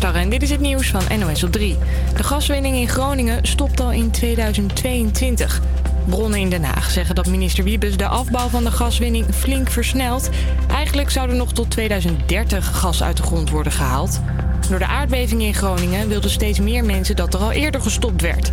en 0.00 0.28
dit 0.28 0.42
is 0.42 0.50
het 0.50 0.60
nieuws 0.60 0.90
van 0.90 1.18
NOS 1.18 1.42
op 1.42 1.52
3. 1.52 1.76
De 2.16 2.22
gaswinning 2.22 2.76
in 2.76 2.88
Groningen 2.88 3.46
stopt 3.46 3.80
al 3.80 3.92
in 3.92 4.10
2022. 4.10 5.60
Bronnen 6.08 6.40
in 6.40 6.50
Den 6.50 6.64
Haag 6.64 6.90
zeggen 6.90 7.14
dat 7.14 7.26
minister 7.26 7.64
Wiebes 7.64 7.96
de 7.96 8.06
afbouw 8.06 8.48
van 8.48 8.64
de 8.64 8.70
gaswinning 8.70 9.26
flink 9.34 9.70
versnelt. 9.70 10.30
Eigenlijk 10.68 11.10
zou 11.10 11.28
er 11.28 11.34
nog 11.34 11.52
tot 11.52 11.70
2030 11.70 12.78
gas 12.78 13.02
uit 13.02 13.16
de 13.16 13.22
grond 13.22 13.50
worden 13.50 13.72
gehaald. 13.72 14.20
Door 14.68 14.78
de 14.78 14.86
aardbeving 14.86 15.42
in 15.42 15.54
Groningen 15.54 16.08
wilden 16.08 16.30
steeds 16.30 16.60
meer 16.60 16.84
mensen 16.84 17.16
dat 17.16 17.34
er 17.34 17.40
al 17.40 17.52
eerder 17.52 17.80
gestopt 17.80 18.22
werd. 18.22 18.52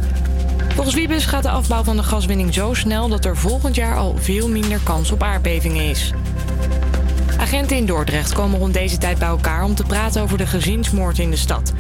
Volgens 0.74 0.96
Wiebes 0.96 1.26
gaat 1.26 1.44
de 1.44 1.50
afbouw 1.50 1.84
van 1.84 1.98
de 1.98 2.04
gaswinning 2.04 2.54
zo 2.54 2.74
snel 2.74 3.08
dat 3.08 3.26
er 3.26 3.38
volgend 3.38 3.76
jaar 3.76 3.98
al 3.98 4.16
veel 4.18 4.50
minder 4.50 4.80
kans 4.84 5.12
op 5.12 5.24
aardbevingen 5.24 5.90
is. 5.90 6.14
Agenten 7.40 7.78
in 7.78 7.86
Dordrecht 7.86 8.34
komen 8.34 8.60
rond 8.60 8.74
deze 8.74 8.98
tijd 8.98 9.18
bij 9.18 9.28
elkaar 9.28 9.64
om 9.64 9.76
te 9.76 9.84
praten 9.84 10.22
over 10.22 10.38
de 10.38 10.48
gezinsmoord 10.48 11.20
in 11.20 11.30
de 11.30 11.38
stad. 11.38 11.74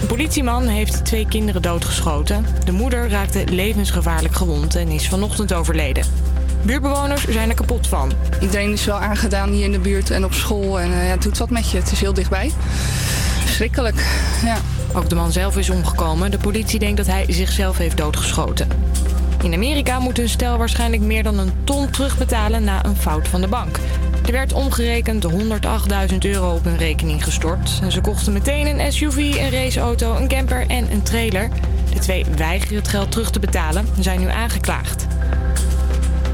Een 0.00 0.06
politieman 0.06 0.66
heeft 0.66 1.04
twee 1.04 1.26
kinderen 1.26 1.62
doodgeschoten. 1.62 2.46
De 2.64 2.72
moeder 2.72 3.08
raakte 3.08 3.44
levensgevaarlijk 3.48 4.34
gewond 4.34 4.74
en 4.74 4.88
is 4.88 5.08
vanochtend 5.08 5.52
overleden. 5.52 6.04
Buurtbewoners 6.62 7.24
zijn 7.24 7.48
er 7.48 7.54
kapot 7.54 7.86
van. 7.86 8.12
Iedereen 8.40 8.72
is 8.72 8.84
wel 8.84 8.96
aangedaan 8.96 9.50
hier 9.50 9.64
in 9.64 9.72
de 9.72 9.78
buurt 9.78 10.10
en 10.10 10.24
op 10.24 10.32
school. 10.32 10.80
En 10.80 10.92
eh, 10.92 11.04
ja, 11.04 11.10
het 11.10 11.22
doet 11.22 11.38
wat 11.38 11.50
met 11.50 11.70
je. 11.70 11.78
Het 11.78 11.92
is 11.92 12.00
heel 12.00 12.14
dichtbij. 12.14 12.52
Schrikkelijk, 13.46 14.04
ja. 14.44 14.56
Ook 14.92 15.08
de 15.08 15.14
man 15.14 15.32
zelf 15.32 15.56
is 15.56 15.70
omgekomen. 15.70 16.30
De 16.30 16.38
politie 16.38 16.78
denkt 16.78 16.96
dat 16.96 17.06
hij 17.06 17.24
zichzelf 17.28 17.78
heeft 17.78 17.96
doodgeschoten. 17.96 18.68
In 19.42 19.54
Amerika 19.54 19.98
moet 19.98 20.18
een 20.18 20.28
stel 20.28 20.58
waarschijnlijk 20.58 21.02
meer 21.02 21.22
dan 21.22 21.38
een 21.38 21.52
ton 21.64 21.90
terugbetalen 21.90 22.64
na 22.64 22.84
een 22.84 22.96
fout 22.96 23.28
van 23.28 23.40
de 23.40 23.48
bank. 23.48 23.78
Er 24.26 24.32
werd 24.32 24.52
omgerekend 24.52 25.26
108.000 26.10 26.18
euro 26.18 26.54
op 26.54 26.64
hun 26.64 26.76
rekening 26.76 27.24
gestort. 27.24 27.78
En 27.82 27.92
ze 27.92 28.00
kochten 28.00 28.32
meteen 28.32 28.80
een 28.80 28.92
SUV, 28.92 29.16
een 29.16 29.50
raceauto, 29.50 30.14
een 30.14 30.28
camper 30.28 30.66
en 30.66 30.92
een 30.92 31.02
trailer. 31.02 31.48
De 31.92 31.98
twee 31.98 32.24
weigeren 32.36 32.76
het 32.76 32.88
geld 32.88 33.10
terug 33.10 33.30
te 33.30 33.40
betalen 33.40 33.86
en 33.96 34.02
zijn 34.02 34.20
nu 34.20 34.28
aangeklaagd. 34.28 35.06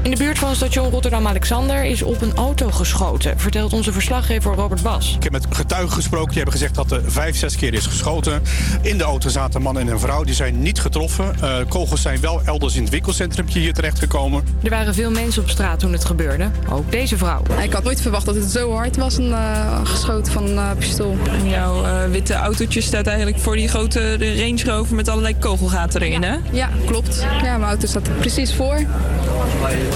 In 0.03 0.11
de 0.11 0.17
buurt 0.17 0.39
van 0.39 0.55
station 0.55 0.89
Rotterdam-Alexander 0.89 1.83
is 1.83 2.01
op 2.01 2.21
een 2.21 2.33
auto 2.33 2.69
geschoten, 2.69 3.39
vertelt 3.39 3.73
onze 3.73 3.91
verslaggever 3.91 4.55
Robert 4.55 4.81
Bas. 4.81 5.15
Ik 5.15 5.23
heb 5.23 5.31
met 5.31 5.45
getuigen 5.49 5.91
gesproken. 5.93 6.27
Die 6.27 6.35
hebben 6.35 6.53
gezegd 6.53 6.75
dat 6.75 6.91
er 6.91 7.01
vijf, 7.11 7.35
zes 7.37 7.55
keer 7.55 7.73
is 7.73 7.85
geschoten. 7.85 8.41
In 8.81 8.97
de 8.97 9.03
auto 9.03 9.29
zaten 9.29 9.55
een 9.55 9.61
man 9.61 9.79
en 9.79 9.87
een 9.87 9.99
vrouw. 9.99 10.23
Die 10.23 10.33
zijn 10.33 10.61
niet 10.61 10.79
getroffen. 10.79 11.35
Eh, 11.41 11.55
kogels 11.67 12.01
zijn 12.01 12.19
wel 12.19 12.41
elders 12.45 12.75
in 12.75 12.81
het 12.81 12.91
winkelcentrum 12.91 13.47
hier 13.47 13.73
terechtgekomen. 13.73 14.43
Er 14.63 14.69
waren 14.69 14.93
veel 14.93 15.11
mensen 15.11 15.41
op 15.41 15.49
straat 15.49 15.79
toen 15.79 15.91
het 15.91 16.05
gebeurde, 16.05 16.49
ook 16.69 16.91
deze 16.91 17.17
vrouw. 17.17 17.41
Ik 17.61 17.73
had 17.73 17.83
nooit 17.83 18.01
verwacht 18.01 18.25
dat 18.25 18.35
het 18.35 18.51
zo 18.51 18.71
hard 18.73 18.97
was, 18.97 19.17
een 19.17 19.31
eh, 19.31 19.79
geschoten 19.83 20.33
van 20.33 20.47
een 20.47 20.57
eh, 20.57 20.71
pistool. 20.77 21.17
Jouw 21.43 21.85
eh, 21.85 22.09
witte 22.09 22.33
autootje 22.33 22.81
staat 22.81 23.07
eigenlijk 23.07 23.39
voor 23.39 23.55
die 23.55 23.67
grote 23.67 24.15
de 24.19 24.35
Range 24.35 24.63
Rover 24.63 24.95
met 24.95 25.07
allerlei 25.07 25.37
kogelgaten 25.37 26.01
erin, 26.01 26.23
hè? 26.23 26.35
Ja, 26.51 26.69
klopt. 26.85 27.25
Ja, 27.43 27.57
mijn 27.57 27.69
auto 27.69 27.87
staat 27.87 28.07
er 28.07 28.13
precies 28.13 28.53
voor. 28.53 28.85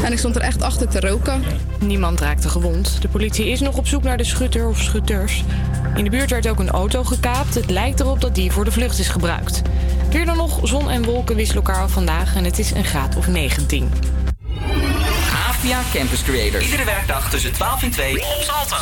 En 0.04 0.12
ik 0.12 0.18
stond 0.18 0.36
er 0.36 0.42
echt 0.42 0.62
achter 0.62 0.88
te 0.88 1.00
roken. 1.00 1.44
Niemand 1.80 2.20
raakte 2.20 2.50
gewond. 2.50 3.02
De 3.02 3.08
politie 3.08 3.50
is 3.50 3.60
nog 3.60 3.78
op 3.78 3.88
zoek 3.88 4.04
naar 4.04 4.18
de 4.18 4.24
schutter 4.24 4.68
of 4.68 4.82
schutters. 4.82 5.44
In 5.96 6.04
de 6.04 6.10
buurt 6.10 6.30
werd 6.30 6.48
ook 6.48 6.60
een 6.60 6.70
auto 6.70 7.04
gekaapt. 7.04 7.56
Het 7.56 7.70
lijkt 7.70 8.00
erop 8.00 8.22
dat 8.22 8.36
die 8.36 8.52
voor 8.52 8.66
de 8.66 8.72
vlucht 8.72 9.00
is 9.00 9.08
gebruikt. 9.08 9.62
Weer 10.10 10.26
dan 10.26 10.38
nog, 10.38 10.60
zon 10.64 10.90
en 10.90 11.04
wolken 11.04 11.36
wisselen 11.36 11.64
elkaar 11.64 11.90
vandaag 11.90 12.36
en 12.36 12.44
het 12.44 12.60
is 12.60 12.72
een 12.72 12.86
graad 12.86 13.16
of 13.16 13.28
19. 13.28 13.92
APA 15.48 15.82
Campus 15.94 16.24
Creators. 16.24 16.66
Iedere 16.66 16.86
werkdag 16.86 17.30
tussen 17.30 17.52
12 17.52 17.84
en 17.84 17.92
2 17.92 18.14
op 18.14 18.42
Salto. 18.42 18.76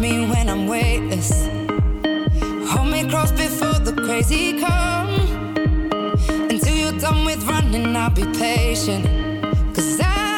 Me 0.00 0.26
when 0.26 0.48
I'm 0.48 0.66
weightless. 0.66 1.46
Hold 2.70 2.90
me 2.90 3.08
close 3.08 3.32
before 3.32 3.78
the 3.80 3.92
crazy 4.04 4.58
come. 4.58 5.10
Until 6.50 6.74
you're 6.74 6.98
done 6.98 7.24
with 7.24 7.42
running, 7.44 7.94
I'll 7.94 8.10
be 8.10 8.24
patient. 8.38 9.04
Cause 9.74 10.00
I 10.00 10.33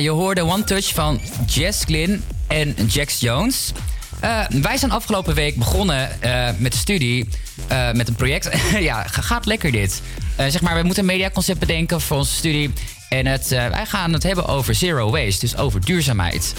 je 0.00 0.10
hoorde 0.10 0.44
One 0.44 0.64
Touch 0.64 0.94
van 0.94 1.20
Jess 1.46 1.84
Glynn 1.84 2.24
en 2.46 2.74
Jax 2.88 3.20
Jones. 3.20 3.72
Eh, 4.20 4.40
wij 4.48 4.76
zijn 4.76 4.90
afgelopen 4.90 5.34
week 5.34 5.56
begonnen 5.56 6.22
eh, 6.22 6.48
met 6.58 6.74
studie, 6.74 7.28
eh, 7.66 7.92
met 7.92 8.08
een 8.08 8.14
project. 8.14 8.50
ja, 8.80 9.02
ga- 9.02 9.22
gaat 9.22 9.46
lekker 9.46 9.72
dit. 9.72 10.02
Zeg 10.36 10.60
maar, 10.60 10.76
we 10.76 10.82
moeten 10.82 11.02
een 11.02 11.08
mediaconcept 11.08 11.58
bedenken 11.58 12.00
voor 12.00 12.16
onze 12.16 12.34
studie. 12.34 12.72
En 13.08 13.26
het, 13.26 13.48
wij 13.48 13.86
gaan 13.86 14.12
het 14.12 14.22
hebben 14.22 14.46
over 14.46 14.74
zero 14.74 15.10
waste, 15.10 15.40
dus 15.40 15.56
over 15.56 15.84
duurzaamheid. 15.84 16.52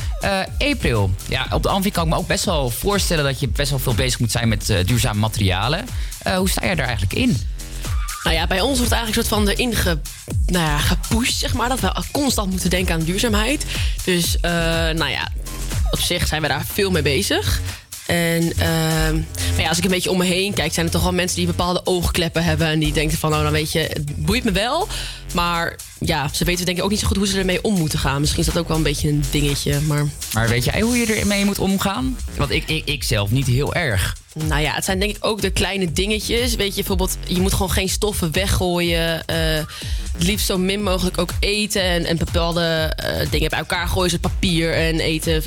April, 0.58 1.12
ja, 1.28 1.48
op 1.52 1.64
de 1.64 1.70
Amfi 1.70 1.92
kan 1.92 2.04
ik 2.04 2.10
me 2.10 2.16
ook 2.16 2.28
best 2.28 2.46
wel 2.46 2.70
voorstellen... 2.70 3.24
dat 3.24 3.40
je 3.40 3.48
best 3.48 3.70
wel 3.70 3.80
veel 3.80 3.94
bezig 3.94 4.20
moet 4.20 4.32
zijn 4.32 4.48
met 4.48 4.74
duurzame 4.86 5.20
materialen. 5.20 5.86
Hoe 6.38 6.50
sta 6.50 6.66
je 6.66 6.76
daar 6.76 6.88
eigenlijk 6.88 7.14
in? 7.20 7.38
Nou 8.24 8.36
ja, 8.36 8.48
bij 8.48 8.62
ons 8.62 8.78
wordt 8.78 8.94
eigenlijk 8.94 9.28
soort 9.28 9.40
van 9.42 9.50
erin 9.50 9.76
ge, 9.76 9.98
nou 10.46 10.66
ja, 10.66 10.78
gepusht, 10.78 11.40
zeg 11.40 11.54
maar. 11.54 11.70
Dat 11.70 11.80
we 11.80 12.04
constant 12.12 12.50
moeten 12.50 12.70
denken 12.70 12.94
aan 12.94 13.04
duurzaamheid. 13.04 13.66
Dus, 14.06 14.40
eh, 14.40 14.52
nou 14.90 15.10
ja, 15.10 15.28
op 15.92 16.00
zich 16.00 16.28
zijn 16.28 16.42
we 16.42 16.48
daar 16.48 16.66
veel 16.74 16.92
mee 16.92 17.02
bezig. 17.02 17.62
En 18.08 18.54
maar 19.60 19.62
ja, 19.62 19.68
als 19.68 19.78
ik 19.78 19.84
een 19.84 19.90
beetje 19.90 20.12
om 20.12 20.18
me 20.18 20.26
heen 20.26 20.54
kijk, 20.54 20.74
zijn 20.74 20.86
er 20.86 20.92
toch 20.92 21.04
wel 21.04 21.14
mensen 21.14 21.38
die 21.38 21.46
bepaalde 21.46 21.82
oogkleppen 21.84 22.44
hebben. 22.44 22.68
En 22.68 22.80
die 22.80 22.94
denken 22.94 23.18
van, 23.18 23.30
nou 23.30 23.44
dan 23.44 23.52
weet 23.52 23.72
je, 23.72 23.80
het 23.80 24.26
boeit 24.26 24.44
me 24.44 24.52
wel. 24.52 24.88
Maar 25.34 25.76
ja, 26.00 26.30
ze 26.34 26.46
weten 26.46 26.66
denk 26.66 26.78
ik 26.78 26.84
ook 26.84 26.90
niet 26.90 27.00
zo 27.00 27.08
goed 27.08 27.18
hoe 27.18 27.28
ze 27.28 27.40
ermee 27.40 27.64
om 27.64 27.74
moeten 27.74 28.00
gaan. 28.00 28.20
Misschien 28.20 28.42
is 28.42 28.46
dat 28.46 28.58
ook 28.58 28.68
wel 28.68 28.78
een 28.78 28.84
beetje 28.84 29.10
een 29.10 29.24
dingetje. 29.32 29.80
Maar 29.80 30.06
Maar 30.34 30.50
weet 30.50 30.64
jij 30.64 30.82
hoe 30.82 30.98
je 30.98 31.14
ermee 31.14 31.46
moet 31.46 31.60
omgaan? 31.60 32.18
Want 32.38 32.52
ik, 32.52 32.64
ik, 32.68 32.86
ik 32.86 33.04
zelf 33.04 33.32
niet 33.32 33.48
heel 33.48 33.74
erg. 33.74 34.18
Nou 34.48 34.62
ja, 34.62 34.74
het 34.74 34.86
zijn 34.86 35.00
denk 35.00 35.16
ik 35.16 35.26
ook 35.26 35.42
de 35.42 35.50
kleine 35.50 35.92
dingetjes. 35.92 36.56
Weet 36.56 36.70
je, 36.70 36.76
bijvoorbeeld, 36.76 37.18
je 37.28 37.42
moet 37.42 37.54
gewoon 37.54 37.72
geen 37.72 37.90
stoffen 37.90 38.32
weggooien. 38.32 39.24
het 40.12 40.24
liefst 40.24 40.46
zo 40.46 40.58
min 40.58 40.84
mogelijk 40.84 41.18
ook 41.18 41.32
eten. 41.40 41.82
En, 41.82 42.06
en 42.06 42.18
bepaalde 42.18 42.94
eh, 42.96 43.30
dingen 43.32 43.50
bij 43.50 43.60
elkaar 43.60 43.88
gooien, 43.88 44.10
zoals 44.10 44.34
papier 44.34 44.74
en 44.74 45.00
eten. 45.00 45.44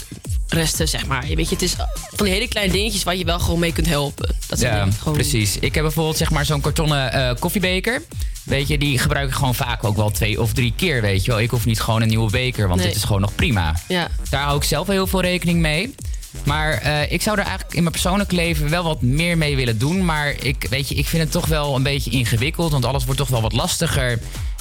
Resten, 0.48 0.88
zeg 0.88 1.06
maar. 1.06 1.24
Weet 1.34 1.48
je, 1.48 1.54
het 1.54 1.62
is 1.62 1.74
van 2.14 2.24
die 2.26 2.34
hele 2.34 2.48
kleine 2.48 2.72
dingetjes 2.72 3.02
waar 3.02 3.16
je 3.16 3.24
wel 3.24 3.38
gewoon 3.40 3.58
mee 3.58 3.72
kunt 3.72 3.86
helpen. 3.88 4.34
Dat 4.46 4.58
zijn 4.58 4.74
ja, 4.86 4.92
gewoon... 4.98 5.14
precies. 5.14 5.56
Ik 5.58 5.74
heb 5.74 5.82
bijvoorbeeld 5.82 6.16
zeg 6.16 6.30
maar 6.30 6.44
zo'n 6.44 6.60
kartonnen 6.60 7.12
eh, 7.12 7.30
koffiebeker. 7.38 8.02
Weet 8.44 8.68
je, 8.68 8.78
die 8.78 8.98
gebruik 8.98 9.28
ik 9.28 9.34
gewoon 9.34 9.54
vaak 9.54 9.84
ook 9.84 9.96
wel 9.96 10.10
twee 10.10 10.40
of 10.40 10.52
drie 10.52 10.72
keer, 10.76 11.00
weet 11.02 11.24
je 11.24 11.30
wel. 11.30 11.40
Ik 11.40 11.50
hoef 11.50 11.64
niet 11.64 11.80
gewoon 11.80 12.02
een 12.02 12.08
nieuwe 12.08 12.30
beker, 12.30 12.68
want 12.68 12.80
Nee. 12.80 12.88
dit 12.88 12.96
is 12.96 13.04
gewoon 13.04 13.20
nog 13.20 13.34
prima. 13.34 13.74
Ja. 13.88 14.08
Daar 14.30 14.42
hou 14.42 14.56
ik 14.56 14.64
zelf 14.64 14.86
heel 14.86 15.06
veel 15.06 15.20
rekening 15.20 15.60
mee. 15.60 15.94
Maar 16.44 16.72
eh, 16.72 17.12
ik 17.12 17.22
zou 17.22 17.38
er 17.38 17.44
eigenlijk 17.44 17.74
in 17.74 17.80
mijn 17.80 17.92
persoonlijk 17.92 18.32
leven 18.32 18.70
wel 18.70 18.84
wat 18.84 19.02
meer 19.02 19.38
mee 19.38 19.56
willen 19.56 19.78
doen. 19.78 20.04
Maar 20.04 20.34
ik, 20.44 20.66
weet 20.70 20.88
je, 20.88 20.94
ik 20.94 21.06
vind 21.06 21.22
het 21.22 21.32
toch 21.32 21.46
wel 21.46 21.76
een 21.76 21.82
beetje 21.82 22.10
ingewikkeld, 22.10 22.72
want 22.72 22.84
alles 22.84 23.04
wordt 23.04 23.20
toch 23.20 23.28
wel 23.28 23.42
wat 23.42 23.52
lastiger. 23.52 24.18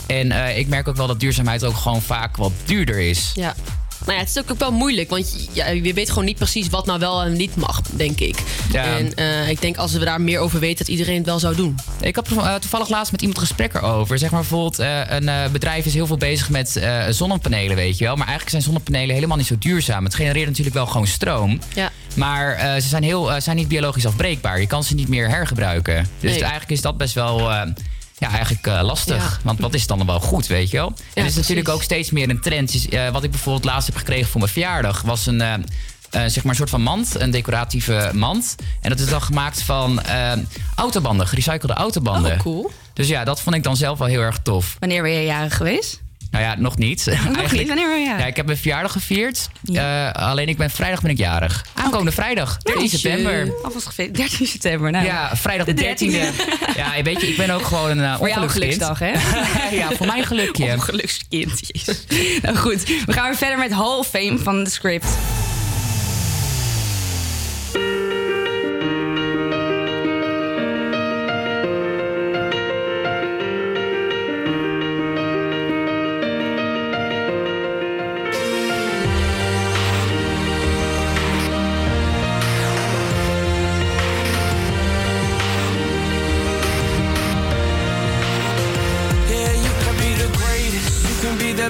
En 0.07 0.31
eh, 0.31 0.57
ik 0.57 0.67
merk 0.67 0.87
ook 0.87 0.95
wel 0.95 1.07
dat 1.07 1.19
duurzaamheid 1.19 1.63
ook 1.63 1.75
gewoon 1.75 2.01
vaak 2.01 2.37
wat 2.37 2.51
duurder 2.65 2.99
is. 2.99 3.31
Ja. 3.33 3.55
Nou 4.05 4.13
ja, 4.13 4.19
het 4.19 4.29
is 4.29 4.39
ook 4.39 4.59
wel 4.59 4.71
moeilijk, 4.71 5.09
want 5.09 5.31
je- 5.33 5.47
ja, 5.53 5.67
je 5.67 5.93
weet 5.93 6.09
gewoon 6.09 6.25
niet 6.25 6.37
precies 6.37 6.69
wat 6.69 6.85
nou 6.85 6.99
wel 6.99 7.21
en 7.23 7.33
niet 7.33 7.55
mag, 7.55 7.81
denk 7.81 8.19
ik. 8.19 8.43
Ja. 8.71 8.83
En 8.97 9.13
eh, 9.15 9.49
ik 9.49 9.61
denk 9.61 9.77
als 9.77 9.91
we 9.93 9.99
daar 10.05 10.21
meer 10.21 10.39
over 10.39 10.59
weten, 10.59 10.77
dat 10.77 10.87
iedereen 10.87 11.17
het 11.17 11.25
wel 11.25 11.39
zou 11.39 11.55
doen. 11.55 11.75
Ik 12.01 12.15
had 12.15 12.27
eh, 12.31 12.55
toevallig 12.55 12.89
laatst 12.89 13.11
met 13.11 13.21
iemand 13.21 13.39
gesprek 13.39 13.73
erover. 13.73 14.17
Zeg 14.17 14.31
maar 14.31 14.39
bijvoorbeeld, 14.39 14.79
eh, 14.79 14.99
een 15.07 15.51
bedrijf 15.51 15.85
is 15.85 15.93
heel 15.93 16.07
veel 16.07 16.17
bezig 16.17 16.49
met 16.49 16.81
zonnepanelen, 17.09 17.75
weet 17.75 17.97
je 17.97 18.03
wel. 18.05 18.15
Maar 18.15 18.27
eigenlijk 18.27 18.49
zijn 18.49 18.61
zonnepanelen 18.61 19.15
helemaal 19.15 19.37
niet 19.37 19.47
zo 19.47 19.55
duurzaam. 19.59 20.03
Het 20.03 20.15
genereert 20.15 20.47
natuurlijk 20.47 20.75
wel 20.75 20.85
gewoon 20.85 21.07
stroom. 21.07 21.59
Ja. 21.73 21.91
Maar 22.15 22.81
ze 22.81 22.87
zijn, 22.87 23.03
heel, 23.03 23.31
zijn 23.41 23.55
niet 23.55 23.67
biologisch 23.67 24.05
afbreekbaar. 24.05 24.59
Je 24.59 24.67
kan 24.67 24.83
ze 24.83 24.95
niet 24.95 25.07
meer 25.07 25.29
hergebruiken. 25.29 26.07
Dus 26.19 26.31
Nee. 26.31 26.41
eigenlijk 26.41 26.71
is 26.71 26.81
dat 26.81 26.97
best 26.97 27.13
wel 27.13 27.51
ja, 28.21 28.29
eigenlijk, 28.29 28.67
eh, 28.67 28.81
lastig. 28.81 29.39
Want 29.43 29.59
wat 29.59 29.73
is 29.73 29.87
dan 29.87 30.05
wel 30.05 30.19
goed, 30.19 30.47
weet 30.47 30.69
je 30.69 30.77
wel? 30.77 30.93
en 31.13 31.21
er 31.23 31.25
is 31.25 31.35
natuurlijk 31.35 31.69
ook 31.69 31.83
steeds 31.83 32.11
meer 32.11 32.29
een 32.29 32.41
trend. 32.41 32.73
Is, 32.73 32.89
eh, 32.89 33.09
wat 33.09 33.23
ik 33.23 33.31
bijvoorbeeld 33.31 33.65
laatst 33.65 33.87
heb 33.87 33.97
gekregen 33.97 34.29
voor 34.29 34.39
mijn 34.39 34.51
verjaardag... 34.51 35.01
was 35.01 35.25
een, 35.25 35.41
eh, 35.41 35.53
zeg 36.09 36.35
maar 36.35 36.45
een 36.45 36.55
soort 36.55 36.69
van 36.69 36.81
mand, 36.81 37.19
een 37.19 37.31
decoratieve 37.31 38.11
mand. 38.13 38.55
En 38.81 38.89
dat 38.89 38.99
is 38.99 39.07
dan 39.07 39.21
gemaakt 39.21 39.61
van 39.61 40.01
autobanden, 40.75 41.27
gerecyclede 41.27 41.73
autobanden. 41.73 42.31
Oh, 42.31 42.39
cool. 42.39 42.71
Dus 42.93 43.07
ja, 43.07 43.23
dat 43.23 43.41
vond 43.41 43.55
ik 43.55 43.63
dan 43.63 43.77
zelf 43.77 43.97
wel 43.97 44.07
heel 44.07 44.21
erg 44.21 44.39
tof. 44.43 44.75
Wanneer 44.79 45.01
ben 45.01 45.11
je 45.11 45.25
jarig 45.25 45.57
geweest? 45.57 46.00
Nou 46.31 46.43
ja, 46.43 46.55
nog 46.57 46.77
niet. 46.77 47.05
Nog 47.35 47.51
niet? 47.51 47.67
Wanneer 47.67 48.03
jarig? 48.03 48.19
Ja, 48.19 48.25
ik 48.25 48.35
heb 48.35 48.45
mijn 48.45 48.57
verjaardag 48.57 48.91
gevierd. 48.91 49.49
Eh, 49.73 50.11
alleen 50.11 50.47
ik 50.47 50.57
ben 50.57 50.69
vrijdag 50.69 51.01
ben 51.01 51.11
ik 51.11 51.17
jarig. 51.17 51.65
Aankomende 51.73 52.11
vrijdag, 52.11 52.57
13 52.57 52.89
september. 52.89 53.53
Alvast 53.63 53.85
gefeliciteerd. 53.85 54.29
13 54.29 54.47
september. 54.47 54.91
Nou. 54.91 55.05
Ja, 55.05 55.35
vrijdag 55.35 55.65
de 55.65 55.73
13e. 55.73 56.75
Ja, 56.75 57.03
weet 57.03 57.21
je, 57.21 57.27
ik 57.27 57.37
ben 57.37 57.49
ook 57.49 57.65
gewoon 57.65 57.89
een 57.89 57.97
uh, 57.97 58.17
Voor 58.17 58.27
jou 58.27 58.41
een 58.41 58.47
ongelukskind. 58.47 58.99
hè? 58.99 59.11
ja, 59.77 59.91
voor 59.91 60.05
mijn 60.05 60.23
gelukje. 60.25 60.73
Ongelukskind, 60.73 61.59
jezus. 61.67 62.05
nou 62.41 62.55
goed, 62.55 62.83
we 63.05 63.13
gaan 63.13 63.23
weer 63.25 63.37
verder 63.37 63.57
met 63.57 63.71
Hall 63.71 63.97
of 63.97 64.07
Fame 64.07 64.37
van 64.37 64.63
de 64.63 64.69
script. 64.69 65.07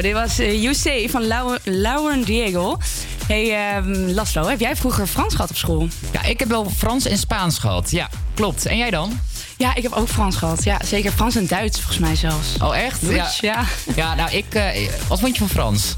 Zo, 0.00 0.06
dit 0.06 0.14
was 0.14 0.80
Say 0.80 1.08
van 1.08 1.26
Lau- 1.26 1.58
Lauren 1.64 2.22
Diego. 2.22 2.78
Hey 3.26 3.74
ehm, 3.76 4.10
Laszlo, 4.10 4.46
heb 4.48 4.60
jij 4.60 4.76
vroeger 4.76 5.06
Frans 5.06 5.34
gehad 5.34 5.50
op 5.50 5.56
school? 5.56 5.88
Ja, 6.12 6.22
ik 6.22 6.38
heb 6.38 6.48
wel 6.48 6.70
Frans 6.76 7.04
en 7.06 7.18
Spaans 7.18 7.58
gehad. 7.58 7.90
Ja, 7.90 8.08
klopt. 8.34 8.66
En 8.66 8.76
jij 8.76 8.90
dan? 8.90 9.20
Ja, 9.56 9.74
ik 9.74 9.82
heb 9.82 9.92
ook 9.92 10.08
Frans 10.08 10.36
gehad. 10.36 10.64
Ja, 10.64 10.78
zeker 10.84 11.12
Frans 11.12 11.36
en 11.36 11.46
Duits 11.46 11.76
volgens 11.78 11.98
mij 11.98 12.16
zelfs. 12.16 12.46
Oh, 12.62 12.76
echt? 12.76 13.00
Ja. 13.40 13.64
Ja, 13.96 14.14
nou, 14.14 14.30
ik... 14.30 14.54
eh, 14.54 14.88
wat 15.08 15.20
vond 15.20 15.32
je 15.32 15.38
van 15.38 15.48
Frans? 15.48 15.94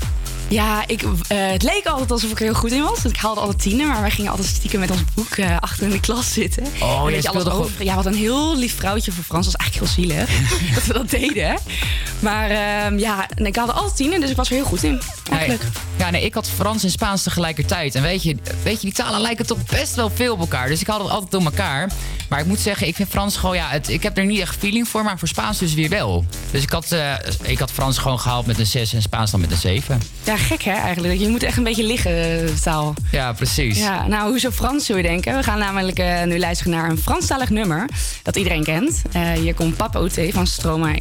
Ja, 0.49 0.85
ik, 0.87 1.03
eh, 1.03 1.09
het 1.51 1.63
leek 1.63 1.87
altijd 1.87 2.11
alsof 2.11 2.31
ik 2.31 2.39
er 2.39 2.45
heel 2.45 2.55
goed 2.55 2.73
in 2.73 2.83
was. 2.83 3.05
Ik 3.05 3.17
haalde 3.17 3.41
altijd 3.41 3.59
tienen, 3.63 3.87
maar 3.87 4.01
wij 4.01 4.11
gingen 4.11 4.31
altijd 4.31 4.49
stiekem 4.49 4.81
met 4.81 4.91
ons 4.91 5.01
boek 5.15 5.39
achter 5.61 5.85
in 5.85 5.91
de 5.91 6.01
klas 6.01 6.33
zitten. 6.33 6.67
Oh, 6.81 7.11
je, 7.11 7.29
alles 7.29 7.45
over. 7.49 7.85
Ja, 7.85 7.95
wat 7.95 8.07
een 8.07 8.15
heel 8.15 8.57
lief 8.57 8.77
vrouwtje 8.77 9.13
voor 9.13 9.25
Frans. 9.25 9.47
Dat 9.47 9.55
was 9.57 9.67
eigenlijk 9.71 9.97
heel 9.97 10.05
zielig 10.05 10.29
dat 10.75 10.85
we 10.87 10.93
dat 10.93 11.11
deden. 11.11 11.59
Maar 12.23 12.51
ehm, 12.51 12.99
ja, 12.99 13.27
en 13.35 13.47
ik 13.47 13.57
haalde 13.57 13.73
altijd 13.73 13.97
tienen, 13.97 14.21
dus 14.21 14.31
ik 14.31 14.37
was 14.37 14.49
er 14.49 14.55
heel 14.55 14.65
goed 14.65 14.83
in. 14.83 15.01
Eigenlijk. 15.31 15.63
Ja, 15.97 16.11
nee, 16.11 16.25
ik 16.25 16.35
had 16.35 16.49
Frans 16.49 16.85
en 16.85 16.91
Spaans 16.91 17.23
tegelijkertijd. 17.23 17.95
En 17.95 18.03
weet 18.03 18.23
je, 18.23 18.37
weet 18.63 18.81
je, 18.81 18.87
die 18.87 18.93
talen 18.93 19.21
lijken 19.21 19.47
toch 19.47 19.65
best 19.71 19.95
wel 19.95 20.11
veel 20.15 20.33
op 20.33 20.41
elkaar. 20.41 20.69
Dus 20.69 20.81
ik 20.81 20.87
had 20.87 21.01
het 21.01 21.11
altijd 21.11 21.31
door 21.31 21.43
elkaar. 21.45 21.91
Maar 22.29 22.41
ik 22.41 22.47
moet 22.47 22.61
zeggen, 22.61 22.87
ik 22.87 22.95
vind 22.95 23.09
Frans 23.09 23.37
gewoon, 23.37 23.57
ja, 23.57 23.69
het, 23.69 23.89
ik 23.89 24.03
heb 24.03 24.19
er 24.19 24.25
niet 24.25 24.41
echt 24.41 24.57
feeling 24.57 24.89
voor, 24.89 25.05
maar 25.05 25.19
voor 25.19 25.29
Spaans 25.29 25.59
dus 25.59 25.75
weer 25.75 25.89
wel. 25.89 26.25
Dus 26.51 26.63
ik 26.63 26.71
had, 26.71 26.93
eh, 26.93 27.13
ik 27.43 27.59
had 27.59 27.71
Frans 27.71 27.99
gewoon 27.99 28.19
gehaald 28.19 28.47
met 28.47 28.59
een 28.59 28.67
6 28.67 28.93
en 28.93 29.03
Spaans 29.03 29.31
dan 29.31 29.41
met 29.41 29.51
een 29.51 29.57
7. 29.57 30.01
Ja, 30.25 30.37
gek 30.37 30.63
hè 30.63 30.73
eigenlijk. 30.73 31.21
Je 31.21 31.29
moet 31.29 31.43
echt 31.43 31.57
een 31.57 31.65
beetje 31.65 31.85
liggen, 31.85 32.13
de 32.13 32.55
taal. 32.63 32.95
Ja, 33.11 33.33
precies. 33.33 33.79
Ja, 33.79 34.07
nou, 34.07 34.31
hoezo 34.31 34.51
Frans 34.51 34.87
zul 34.87 34.97
je 34.97 35.03
denken? 35.03 35.37
We 35.37 35.43
gaan 35.43 35.59
namelijk 35.59 35.99
eh, 35.99 36.23
nu 36.23 36.39
luisteren 36.39 36.73
naar 36.73 36.91
een 36.91 36.99
Franstalig 36.99 37.51
nummer 37.51 37.89
dat 38.23 38.37
iedereen 38.37 38.65
kent. 38.65 39.03
Eh, 39.13 39.31
hier 39.31 39.55
komt 39.55 39.77
Papa 39.77 39.99
Oté 39.99 40.31
van 40.31 40.47
Stromae. 40.47 41.01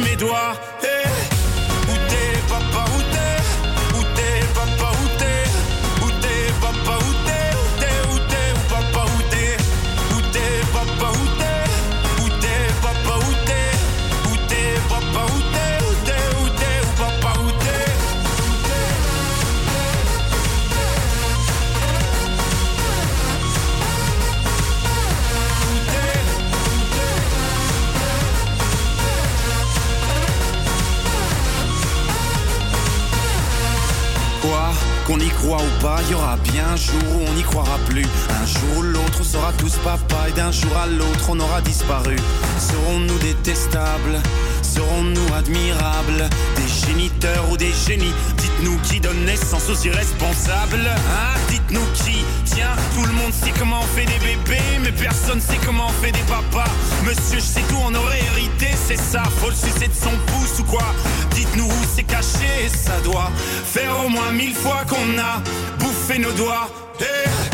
mes 0.00 0.16
doigts. 0.16 0.93
Y 35.24 35.28
croit 35.30 35.58
ou 35.62 35.82
pas, 35.82 36.00
il 36.06 36.12
y 36.12 36.14
aura 36.14 36.36
bien 36.36 36.68
un 36.68 36.76
jour 36.76 37.02
où 37.14 37.24
on 37.28 37.32
n'y 37.34 37.42
croira 37.42 37.78
plus. 37.88 38.06
Un 38.30 38.46
jour 38.46 38.78
ou 38.78 38.82
l'autre, 38.82 39.18
on 39.20 39.24
sera 39.24 39.52
tous 39.54 39.76
papa 39.78 40.28
et 40.28 40.32
d'un 40.32 40.50
jour 40.50 40.76
à 40.76 40.86
l'autre, 40.86 41.28
on 41.30 41.40
aura 41.40 41.60
disparu. 41.60 42.16
Serons-nous 42.58 43.18
détestables? 43.18 44.20
Serons-nous 44.62 45.34
admirables? 45.34 46.28
Des 46.56 46.86
géniteurs 46.86 47.50
ou 47.50 47.56
des 47.56 47.72
génies? 47.72 48.14
Dites-nous 48.36 48.78
qui 48.78 49.00
donne 49.00 49.24
naissance 49.24 49.68
aux 49.68 49.86
irresponsables 49.86 50.86
Hein? 50.86 51.38
Dites-nous 51.48 51.86
qui 51.94 52.24
Tiens, 52.44 52.76
tout 52.94 53.04
le 53.06 53.12
monde 53.12 53.32
sait 53.32 53.52
comment 53.58 53.80
on 53.80 53.96
fait 53.96 54.04
des 54.04 54.18
bébés 54.18 54.78
Mais 54.82 54.92
personne 54.92 55.40
sait 55.40 55.58
comment 55.64 55.86
on 55.86 56.04
fait 56.04 56.12
des 56.12 56.22
papas. 56.28 56.70
Monsieur, 57.04 57.38
je 57.38 57.44
sais 57.44 57.62
tout, 57.68 57.78
on 57.82 57.94
aurait 57.94 58.20
hérité, 58.32 58.68
c'est 58.86 58.98
ça. 58.98 59.22
Faut 59.40 59.48
le 59.48 59.54
sucer 59.54 59.88
de 59.88 59.94
son 59.94 60.10
pouce 60.26 60.60
ou 60.60 60.64
quoi? 60.64 60.86
Dites-nous 61.30 61.64
où 61.64 61.84
c'est 61.94 62.04
caché, 62.04 62.68
ça 62.68 63.00
doit 63.02 63.30
Faire 63.64 64.04
au 64.04 64.08
moins 64.08 64.30
mille 64.32 64.54
fois 64.54 64.82
qu'on 64.88 65.18
a 65.18 65.42
bouffé 65.78 66.18
nos 66.18 66.32
doigts. 66.32 66.68
Eh, 67.00 67.53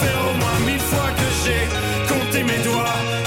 faire 0.00 0.20
au 0.30 0.34
moins 0.38 0.58
mille 0.66 0.80
fois 0.80 1.10
que 1.18 1.28
j'ai 1.42 1.62
compté 2.08 2.42
mes 2.44 2.62
doigts. 2.62 3.17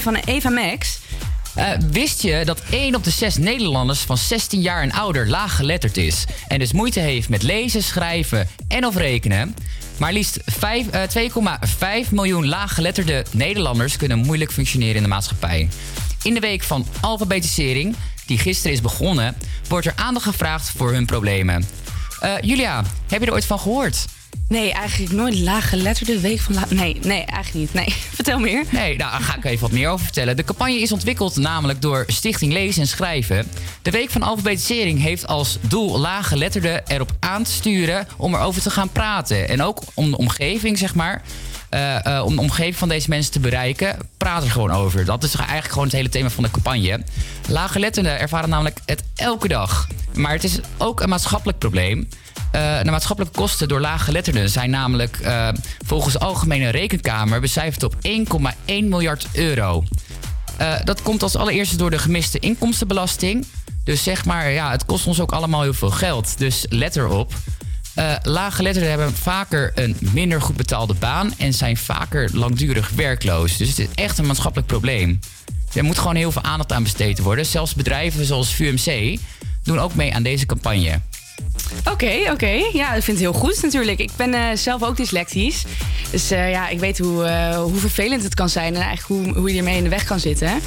Van 0.00 0.14
Eva 0.14 0.50
Max. 0.50 0.98
Eh, 1.54 1.70
wist 1.90 2.22
je 2.22 2.42
dat 2.44 2.62
1 2.70 2.94
op 2.94 3.04
de 3.04 3.10
6 3.10 3.36
Nederlanders 3.36 4.00
van 4.00 4.18
16 4.18 4.60
jaar 4.60 4.82
en 4.82 4.92
ouder 4.92 5.28
laaggeletterd 5.28 5.96
is? 5.96 6.24
En 6.48 6.58
dus 6.58 6.72
moeite 6.72 7.00
heeft 7.00 7.28
met 7.28 7.42
lezen, 7.42 7.82
schrijven 7.82 8.48
en 8.68 8.86
of 8.86 8.96
rekenen? 8.96 9.56
Maar 9.96 10.12
liefst 10.12 10.38
vijf- 10.44 10.88
eh, 10.90 11.02
2,5 11.02 12.10
miljoen 12.10 12.46
laaggeletterde 12.48 13.24
Nederlanders 13.30 13.96
kunnen 13.96 14.18
moeilijk 14.18 14.52
functioneren 14.52 14.96
in 14.96 15.02
de 15.02 15.08
maatschappij. 15.08 15.68
In 16.22 16.34
de 16.34 16.40
week 16.40 16.62
van 16.62 16.86
alfabetisering, 17.00 17.96
die 18.26 18.38
gisteren 18.38 18.72
is 18.72 18.80
begonnen, 18.80 19.36
wordt 19.68 19.86
er 19.86 19.92
aandacht 19.96 20.26
gevraagd 20.26 20.70
voor 20.76 20.92
hun 20.92 21.06
problemen. 21.06 21.64
Eh, 22.20 22.32
Julia, 22.40 22.84
heb 23.08 23.20
je 23.20 23.26
er 23.26 23.32
ooit 23.32 23.44
van 23.44 23.58
gehoord? 23.58 24.04
Nee, 24.48 24.72
eigenlijk 24.72 25.12
nooit 25.12 25.38
laaggeletterde 25.38 26.20
week 26.20 26.40
van 26.40 26.54
Nee, 26.68 26.98
nee, 27.02 27.24
eigenlijk 27.24 27.54
niet. 27.54 27.72
Nee, 27.72 27.94
vertel 28.14 28.38
meer. 28.38 28.64
Nee, 28.70 28.96
nou, 28.96 29.10
daar 29.10 29.20
ga 29.20 29.36
ik 29.36 29.44
even 29.44 29.60
wat 29.60 29.70
meer 29.70 29.88
over 29.88 30.04
vertellen. 30.04 30.36
De 30.36 30.44
campagne 30.44 30.80
is 30.80 30.92
ontwikkeld 30.92 31.36
namelijk 31.36 31.82
door 31.82 32.04
Stichting 32.06 32.52
Lezen 32.52 32.82
en 32.82 32.88
Schrijven. 32.88 33.46
De 33.82 33.90
Week 33.90 34.10
van 34.10 34.22
Alfabetisering 34.22 35.00
heeft 35.00 35.26
als 35.26 35.58
doel 35.60 35.98
laaggeletterden 35.98 36.82
erop 36.86 37.12
aan 37.20 37.42
te 37.42 37.50
sturen 37.50 38.06
om 38.16 38.34
erover 38.34 38.62
te 38.62 38.70
gaan 38.70 38.90
praten. 38.90 39.48
En 39.48 39.62
ook 39.62 39.82
om 39.94 40.10
de 40.10 40.16
omgeving, 40.16 40.78
zeg 40.78 40.94
maar, 40.94 41.22
eh, 41.68 42.06
eh, 42.06 42.24
om 42.24 42.34
de 42.34 42.40
omgeving 42.40 42.76
van 42.76 42.88
deze 42.88 43.08
mensen 43.08 43.32
te 43.32 43.40
bereiken, 43.40 43.96
praat 44.16 44.42
er 44.42 44.50
gewoon 44.50 44.70
over. 44.70 45.04
Dat 45.04 45.24
is 45.24 45.34
eigenlijk 45.34 45.68
gewoon 45.68 45.84
het 45.84 45.92
hele 45.92 46.08
thema 46.08 46.30
van 46.30 46.44
de 46.44 46.50
campagne. 46.50 47.00
Laaggeletterden 47.48 48.20
ervaren 48.20 48.48
namelijk 48.48 48.78
het 48.84 49.02
elke 49.14 49.48
dag. 49.48 49.88
Maar 50.12 50.32
het 50.32 50.44
is 50.44 50.58
ook 50.78 51.00
een 51.00 51.08
maatschappelijk 51.08 51.58
probleem. 51.58 52.08
Eh, 52.54 52.82
de 52.82 52.90
maatschappelijke 52.90 53.38
kosten 53.38 53.68
door 53.68 53.80
laaggeletterden 53.80 54.50
zijn 54.50 54.70
namelijk 54.70 55.18
eh, 55.18 55.48
volgens 55.86 56.12
de 56.12 56.18
Algemene 56.18 56.68
Rekenkamer 56.68 57.40
becijferd 57.40 57.82
op 57.82 57.94
1,1 58.02 58.88
miljard 58.88 59.26
euro. 59.32 59.84
Eh, 60.56 60.74
dat 60.84 61.02
komt 61.02 61.22
als 61.22 61.36
allereerste 61.36 61.76
door 61.76 61.90
de 61.90 61.98
gemiste 61.98 62.38
inkomstenbelasting. 62.38 63.46
Dus 63.84 64.02
zeg 64.02 64.24
maar, 64.24 64.50
ja, 64.50 64.70
het 64.70 64.84
kost 64.84 65.06
ons 65.06 65.20
ook 65.20 65.32
allemaal 65.32 65.62
heel 65.62 65.74
veel 65.74 65.90
geld. 65.90 66.38
Dus 66.38 66.66
let 66.68 66.96
erop. 66.96 67.32
Eh 67.94 68.14
laaggeletterden 68.22 68.90
hebben 68.90 69.14
vaker 69.14 69.72
een 69.74 69.96
minder 70.00 70.42
goed 70.42 70.56
betaalde 70.56 70.94
baan 70.94 71.32
en 71.38 71.54
zijn 71.54 71.76
vaker 71.76 72.30
langdurig 72.32 72.90
werkloos. 72.90 73.56
Dus 73.56 73.68
het 73.68 73.78
is 73.78 73.88
echt 73.94 74.18
een 74.18 74.26
maatschappelijk 74.26 74.68
probleem. 74.68 75.18
Er 75.72 75.84
moet 75.84 75.98
gewoon 75.98 76.16
heel 76.16 76.32
veel 76.32 76.42
aandacht 76.42 76.72
aan 76.72 76.82
besteed 76.82 77.18
worden. 77.18 77.46
Zelfs 77.46 77.74
bedrijven 77.74 78.24
zoals 78.24 78.54
VUMC 78.54 79.18
doen 79.62 79.80
ook 79.80 79.94
mee 79.94 80.14
aan 80.14 80.22
deze 80.22 80.46
campagne. 80.46 81.00
Oké, 81.90 82.30
oké. 82.30 82.60
Ja, 82.72 82.94
ik 82.94 83.02
vind 83.02 83.06
het 83.06 83.18
heel 83.18 83.32
goed 83.32 83.62
natuurlijk. 83.62 83.98
Ik 83.98 84.10
ben 84.16 84.34
eh, 84.34 84.56
zelf 84.56 84.82
ook 84.82 84.96
dyslectisch. 84.96 85.64
Dus 86.10 86.30
eh, 86.30 86.50
ja, 86.50 86.68
ik 86.68 86.78
weet 86.78 86.98
hoe, 86.98 87.24
eh, 87.24 87.56
hoe 87.56 87.78
vervelend 87.78 88.22
het 88.22 88.34
kan 88.34 88.48
zijn 88.48 88.74
en 88.74 88.80
eigenlijk 88.80 89.26
hoe, 89.26 89.38
hoe 89.38 89.52
je 89.52 89.58
ermee 89.58 89.76
in 89.76 89.82
de 89.82 89.88
weg 89.88 90.04
kan 90.04 90.20
zitten. 90.20 90.60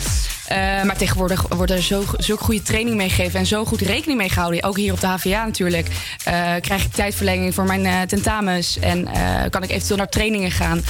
Eh, 0.48 0.84
maar 0.84 0.98
tegenwoordig 0.98 1.46
wordt 1.48 1.72
er 1.72 1.82
zo, 1.82 2.04
zulke 2.18 2.44
goede 2.44 2.62
training 2.62 2.96
meegegeven 2.96 3.40
en 3.40 3.46
zo 3.46 3.66
goed 3.66 3.82
rekening 3.82 4.18
mee 4.18 4.30
gehouden. 4.30 4.64
Ook 4.64 4.78
hier 4.78 4.94
op 4.94 5.00
de 5.00 5.08
HVA 5.08 5.46
natuurlijk. 5.46 5.88
Eh, 6.24 6.34
krijg 6.62 6.84
ik 6.84 6.92
tijdverlenging 6.92 7.54
voor 7.54 7.66
mijn 7.66 7.86
eh, 7.86 8.02
tentamens 8.02 8.80
en 8.80 9.08
kan 9.50 9.64
ik 9.64 9.70
eventueel 9.70 9.98
naar 9.98 10.10
trainingen 10.10 10.52
gaan. 10.52 10.82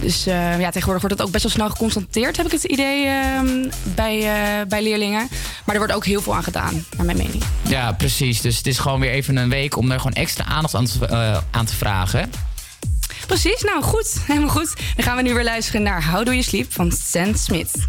Dus 0.00 0.24
ja, 0.24 0.70
tegenwoordig 0.70 1.00
wordt 1.00 1.18
het 1.18 1.22
ook 1.22 1.30
best 1.30 1.42
wel 1.42 1.52
snel 1.52 1.70
geconstateerd, 1.70 2.36
heb 2.36 2.46
ik 2.46 2.52
het 2.52 2.64
idee, 2.64 3.06
ehm, 3.06 3.68
bij, 3.82 4.28
bij 4.68 4.82
leerlingen. 4.82 5.28
Maar 5.64 5.74
er 5.74 5.78
wordt 5.78 5.92
ook 5.92 6.04
heel 6.04 6.22
veel 6.22 6.34
aan 6.34 6.42
gedaan, 6.42 6.84
naar 6.96 7.06
mijn 7.06 7.18
mening. 7.18 7.42
Ja, 7.62 7.92
precies. 7.92 8.40
Dus 8.40 8.56
het 8.56 8.66
is 8.66 8.78
gewoon 8.78 9.00
weer 9.00 9.10
even 9.10 9.36
een 9.36 9.48
week 9.48 9.76
om 9.76 9.90
er 9.90 9.98
gewoon 9.98 10.12
extra 10.12 10.44
aandacht 10.44 10.74
aan 10.74 10.84
te, 10.84 11.40
aan 11.50 11.64
te 11.64 11.74
vragen. 11.74 12.30
Precies, 13.26 13.62
nou 13.62 13.82
goed, 13.82 14.16
helemaal 14.26 14.48
goed. 14.48 14.74
Dan 14.96 15.04
gaan 15.04 15.16
we 15.16 15.22
nu 15.22 15.34
weer 15.34 15.44
luisteren 15.44 15.82
naar 15.82 16.10
How 16.10 16.24
Do 16.24 16.30
You 16.30 16.42
Sleep 16.42 16.72
van 16.72 16.92
Stan 16.92 17.34
Smith. 17.34 17.88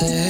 there 0.00 0.29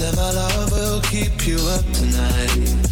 my 0.00 0.30
love 0.30 0.70
will 0.70 1.00
keep 1.02 1.46
you 1.46 1.56
up 1.56 1.84
tonight, 1.92 2.87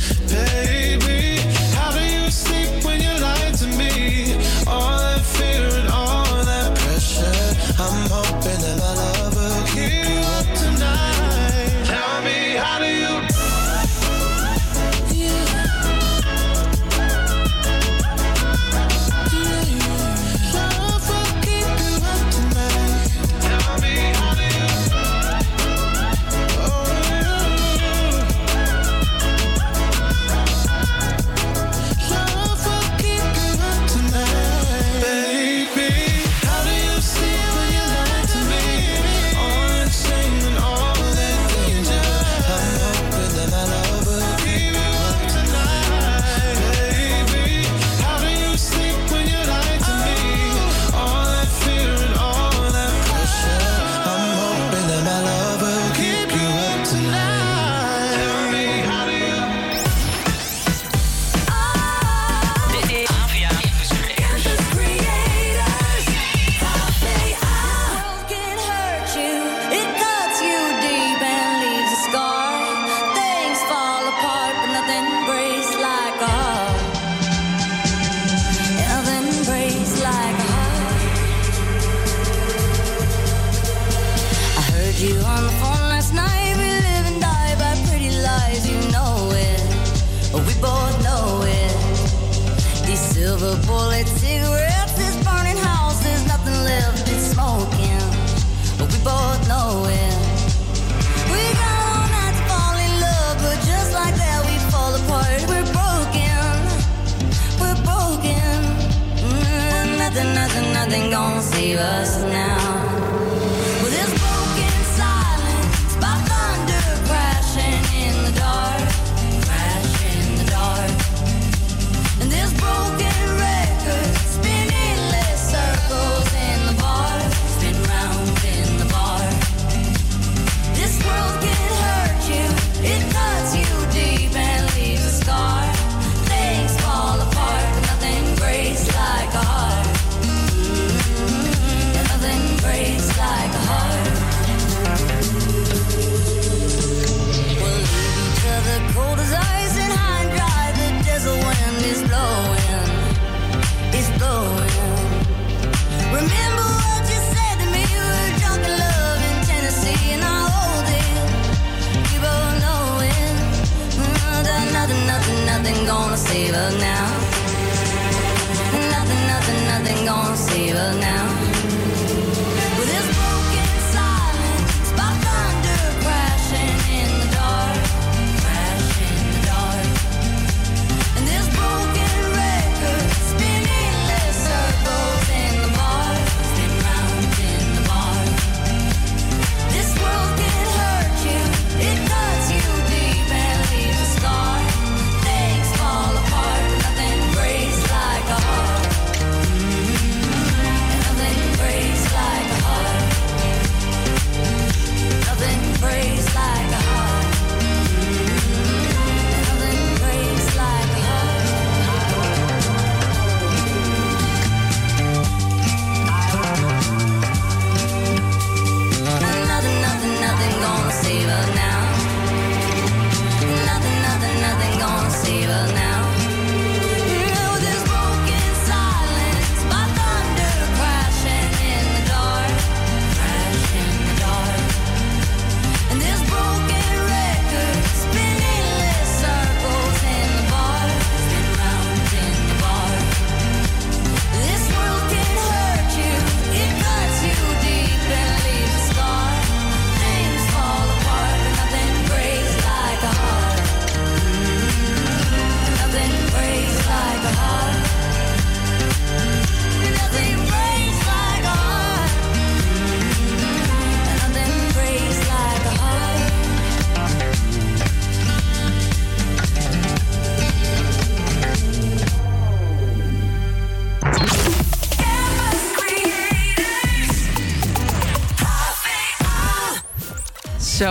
now. 166.75 167.06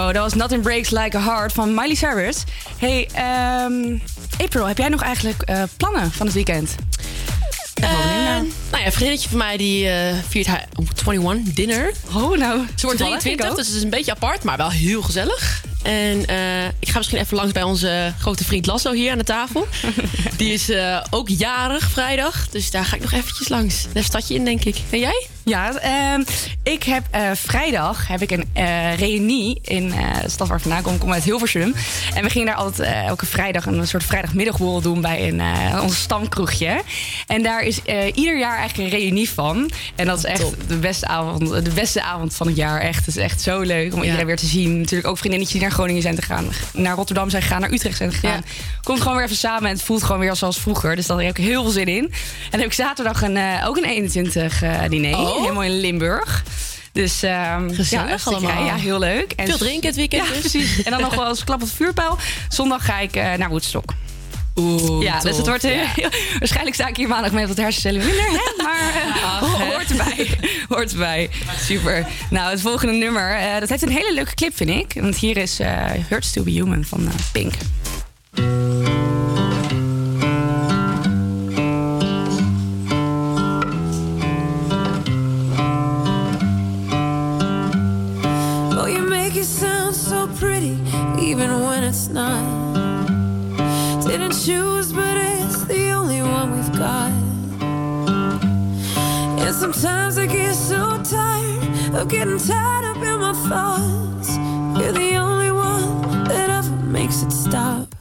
Zo, 0.05 0.11
dat 0.11 0.21
was 0.21 0.33
Nothing 0.33 0.61
Breaks 0.61 0.89
Like 0.89 1.17
a 1.17 1.21
Heart 1.21 1.53
van 1.53 1.73
Miley 1.73 1.95
Cyrus. 1.95 2.43
Hey, 2.77 3.09
ehm, 3.13 3.97
April, 4.43 4.65
heb 4.65 4.77
jij 4.77 4.89
nog 4.89 5.01
eigenlijk 5.01 5.41
eh, 5.41 5.63
plannen 5.77 6.11
van 6.11 6.25
het 6.25 6.35
weekend? 6.35 6.75
Eh, 7.73 7.89
nou 7.89 8.47
ja, 8.71 8.85
een 8.85 8.91
vriendinnetje 8.91 9.29
van 9.29 9.37
mij 9.37 9.57
die 9.57 9.89
eh, 9.89 10.15
viert 10.27 10.47
haar 10.47 10.67
21 11.07 11.53
dinner. 11.53 11.91
Oh, 12.13 12.37
nou. 12.37 12.65
Ze 12.75 12.85
wordt 12.85 12.97
toevallig, 12.97 13.19
23, 13.19 13.45
ik 13.45 13.51
ook. 13.51 13.57
dus 13.57 13.67
het 13.67 13.75
is 13.75 13.83
een 13.83 13.89
beetje 13.89 14.11
apart, 14.11 14.43
maar 14.43 14.57
wel 14.57 14.71
heel 14.71 15.01
gezellig. 15.01 15.63
En 15.83 16.25
eh, 16.25 16.65
ik 16.65 16.89
ga 16.89 16.97
misschien 16.97 17.19
even 17.19 17.37
langs 17.37 17.51
bij 17.51 17.63
onze 17.63 18.13
grote 18.19 18.43
vriend 18.43 18.65
Lasso 18.65 18.91
hier 18.91 19.11
aan 19.11 19.17
de 19.17 19.23
tafel. 19.23 19.67
Die 20.37 20.53
is 20.53 20.71
ook 21.09 21.29
jarig 21.29 21.89
vrijdag, 21.89 22.49
dus 22.49 22.71
daar 22.71 22.85
ga 22.85 22.95
ik 22.95 23.01
nog 23.01 23.11
eventjes 23.11 23.49
langs. 23.49 23.85
Een 23.93 24.03
stadje 24.03 24.35
in, 24.35 24.45
denk 24.45 24.63
ik. 24.63 24.77
En 24.89 24.99
jij? 24.99 25.27
Ja, 25.43 25.75
ehm, 25.75 26.23
ik 26.65 26.83
heb 26.83 27.03
eh, 27.11 27.31
vrijdag 27.33 28.07
heb 28.07 28.21
ik 28.21 28.31
een 28.31 28.45
eh, 28.53 28.97
reunie 28.97 29.59
in 29.63 29.91
eh, 29.91 30.21
de 30.21 30.29
stad 30.29 30.47
waar 30.47 30.57
ik 30.57 30.63
vandaan 30.63 30.83
kom. 30.83 30.93
Ik 30.93 30.99
kom 30.99 31.13
uit 31.13 31.23
Hilversum. 31.23 31.75
En 32.13 32.23
we 32.23 32.29
gingen 32.29 32.47
daar 32.47 32.55
altijd 32.55 33.05
elke 33.07 33.25
vrijdag 33.25 33.65
een 33.65 33.87
soort 33.87 34.03
vrijdagmiddagborrel 34.03 34.81
doen 34.81 35.01
bij 35.01 35.27
een, 35.27 35.41
ons 35.81 35.97
stamkroegje. 35.97 36.81
En 37.27 37.43
daar 37.43 37.61
is 37.61 37.79
ieder 38.13 38.39
jaar 38.39 38.57
eigenlijk 38.57 38.93
een 38.93 38.99
reunie 38.99 39.29
van. 39.29 39.71
En 39.95 40.05
dat 40.05 40.17
is 40.17 40.23
echt 40.23 40.43
de 40.67 40.77
beste, 40.77 41.07
avond, 41.07 41.65
de 41.65 41.71
beste 41.73 42.01
avond 42.01 42.35
van 42.35 42.47
het 42.47 42.55
jaar. 42.55 42.81
Echt. 42.81 43.05
Het 43.05 43.15
is 43.15 43.23
echt 43.23 43.41
zo 43.41 43.61
leuk 43.61 43.93
om 43.93 44.03
iedereen 44.03 44.25
weer 44.25 44.37
te 44.37 44.45
zien. 44.45 44.79
Natuurlijk 44.79 45.07
ook 45.07 45.17
vriendinnetjes 45.17 45.59
die 45.59 45.67
naar 45.67 45.77
Groningen 45.77 46.01
zijn 46.01 46.15
gegaan. 46.15 46.47
Naar 46.73 46.95
Rotterdam 46.95 47.29
zijn 47.29 47.41
gegaan, 47.41 47.61
naar 47.61 47.71
Utrecht 47.71 47.97
zijn 47.97 48.11
gegaan. 48.11 48.45
Komt 48.83 49.01
gewoon 49.01 49.15
weer 49.15 49.25
even 49.25 49.37
samen 49.37 49.69
en 49.69 49.75
het 49.75 49.83
voelt 49.83 50.03
gewoon 50.03 50.21
weer 50.21 50.35
zoals 50.35 50.59
vroeger. 50.59 50.95
Dus 50.95 51.05
daar 51.05 51.21
heb 51.21 51.37
ik 51.37 51.45
heel 51.45 51.63
veel 51.63 51.71
zin 51.71 51.87
in. 51.87 52.03
En 52.03 52.11
dan 52.51 52.59
heb 52.59 52.69
ik 52.69 52.73
zaterdag 52.73 53.21
een, 53.21 53.63
ook 53.65 53.77
een 53.77 53.85
21 53.85 54.61
eh, 54.61 54.79
diner. 54.89 55.17
Oh. 55.17 55.41
Helemaal 55.41 55.63
in 55.63 55.79
Limburg. 55.79 56.43
Dus 56.95 57.23
ehm 57.23 57.73
Gezellig 57.73 58.25
ja, 58.25 58.31
allemaal. 58.31 58.65
Ja, 58.65 58.75
heel 58.75 58.99
leuk. 58.99 59.33
Veel 59.35 59.57
drinken 59.57 59.87
het 59.87 59.95
weekend 59.95 60.27
Ja, 60.27 60.33
dus. 60.33 60.39
precies. 60.39 60.83
En 60.83 60.91
dan 60.91 61.01
nog 61.01 61.15
wel 61.15 61.27
eens 61.27 61.43
klap 61.43 61.61
op 61.61 61.67
het 61.67 61.75
vuurpijl. 61.75 62.17
Zondag 62.49 62.85
ga 62.85 62.99
ik 62.99 63.15
eh, 63.15 63.33
naar 63.33 63.49
Woodstock. 63.49 63.93
Oeh, 64.55 65.03
ja, 65.03 65.19
dus 65.19 65.37
het 65.37 65.47
wordt 65.47 65.63
eh, 65.63 65.79
waarschijnlijk 66.39 66.75
sta 66.75 66.87
ik 66.87 66.97
hier 66.97 67.07
maandag 67.07 67.31
met 67.31 67.47
wat 67.47 67.57
hersencellen 67.57 68.05
minder, 68.05 68.23
hè? 68.25 68.39
maar 68.63 68.93
eh, 68.95 69.23
Ach, 69.23 69.61
hoort 69.61 69.89
erbij. 69.89 70.29
hoort 70.69 70.91
erbij. 70.91 71.29
Super. 71.59 72.07
Nou, 72.29 72.51
het 72.51 72.61
volgende 72.61 72.93
nummer, 72.93 73.59
dat 73.59 73.69
heeft 73.69 73.81
een 73.81 73.89
hele 73.89 74.13
leuke 74.13 74.33
clip, 74.33 74.55
vind 74.55 74.69
ik. 74.69 75.01
Want 75.01 75.17
hier 75.17 75.37
is 75.37 75.59
Hurts 76.09 76.31
to 76.31 76.43
be 76.43 76.51
Human 76.51 76.83
van 76.85 77.09
Pink. 77.31 77.53
Of 101.95 102.09
getting 102.09 102.37
tied 102.37 102.83
up 102.83 102.97
in 102.97 103.19
my 103.19 103.33
thoughts. 103.47 104.37
You're 104.77 104.91
the 104.91 105.15
only 105.15 105.51
one 105.51 106.25
that 106.25 106.49
ever 106.49 106.75
makes 106.85 107.23
it 107.23 107.31
stop. 107.31 107.95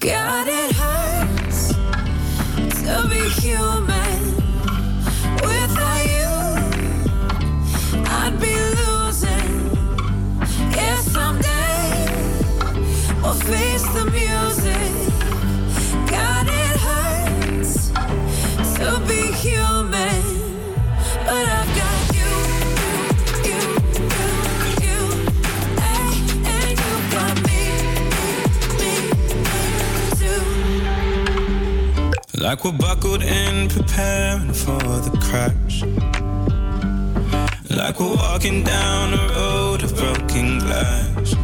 Got 0.00 0.48
it 0.48 0.77
Like 32.48 32.64
we're 32.64 32.72
buckled 32.72 33.22
in, 33.22 33.68
preparing 33.68 34.54
for 34.54 34.78
the 34.78 35.10
crash. 35.20 35.82
Like 37.68 38.00
we're 38.00 38.16
walking 38.16 38.64
down 38.64 39.12
a 39.12 39.28
road 39.34 39.82
of 39.82 39.94
broken 39.94 40.58
glass. 40.58 41.36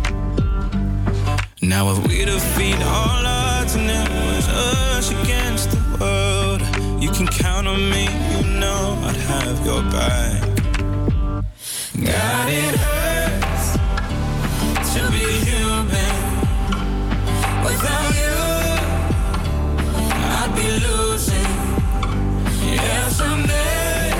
Now 1.61 1.93
if 1.93 1.99
we 2.09 2.25
defeat 2.25 2.81
all 2.81 3.27
odds 3.27 3.75
and 3.75 3.91
it 3.91 4.09
was 4.09 4.49
us 4.49 5.11
against 5.11 5.73
the 5.73 5.99
world, 6.01 6.63
you 7.03 7.11
can 7.11 7.27
count 7.27 7.69
on 7.69 7.91
me, 7.91 8.05
you 8.31 8.59
know 8.59 8.99
I'd 9.03 9.17
have 9.17 9.67
your 9.67 9.83
back. 9.93 10.41
God, 12.03 12.49
it 12.49 13.04
be 20.55 20.69
losing. 20.87 21.51
Yeah, 22.63 23.09
someday 23.09 24.13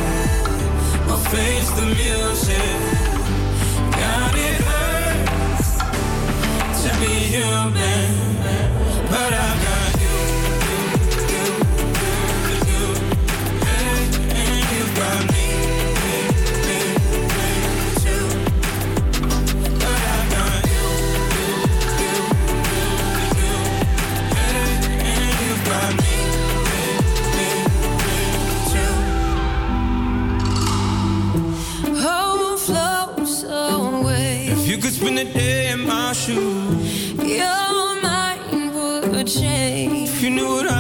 we'll 1.07 1.25
face 1.35 1.71
the 1.79 1.87
music. 1.87 2.79
God, 4.01 4.35
it 4.37 4.59
hurts 4.71 5.79
to 6.83 6.91
be 7.01 7.15
human, 7.35 8.34
spend 35.17 35.29
a 35.29 35.33
day 35.33 35.71
in 35.71 35.87
my 35.87 36.13
shoes, 36.13 37.13
Your 37.13 38.03
mind 38.03 38.75
would 38.75 39.27
change. 39.27 40.09
if 40.09 40.23
you 40.23 40.31
knew 40.31 40.49
what 40.49 40.67
I've 40.67 40.74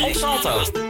op 0.00 0.14
Salto. 0.14 0.85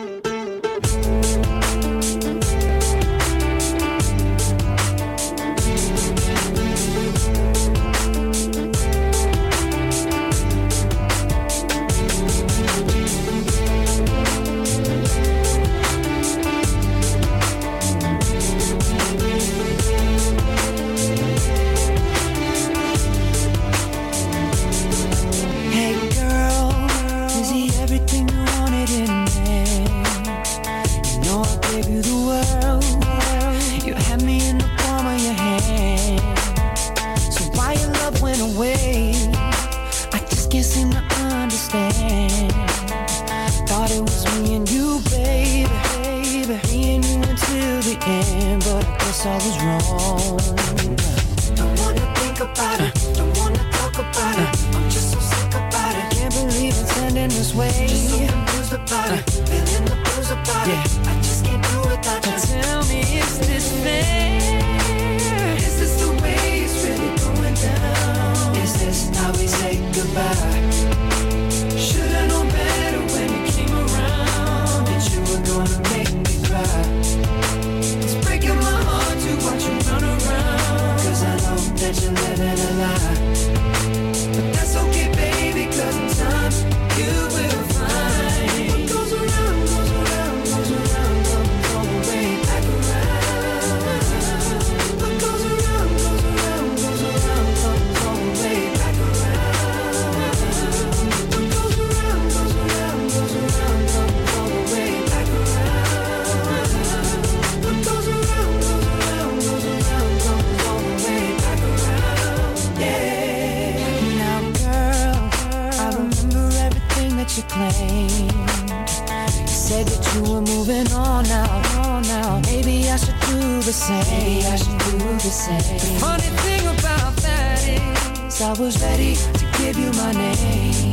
same. 123.87 124.05
Maybe 124.11 124.47
I 124.47 124.57
should 124.57 124.79
do 124.79 124.99
the 124.99 125.33
same. 125.45 125.79
The 125.79 126.01
funny 126.01 126.31
thing 126.43 126.67
about 126.67 127.15
that 127.23 127.63
is, 127.69 128.43
I 128.43 128.53
was 128.59 128.83
ready 128.83 129.15
to 129.15 129.45
give 129.59 129.79
you 129.79 129.91
my 129.93 130.13
name. 130.13 130.93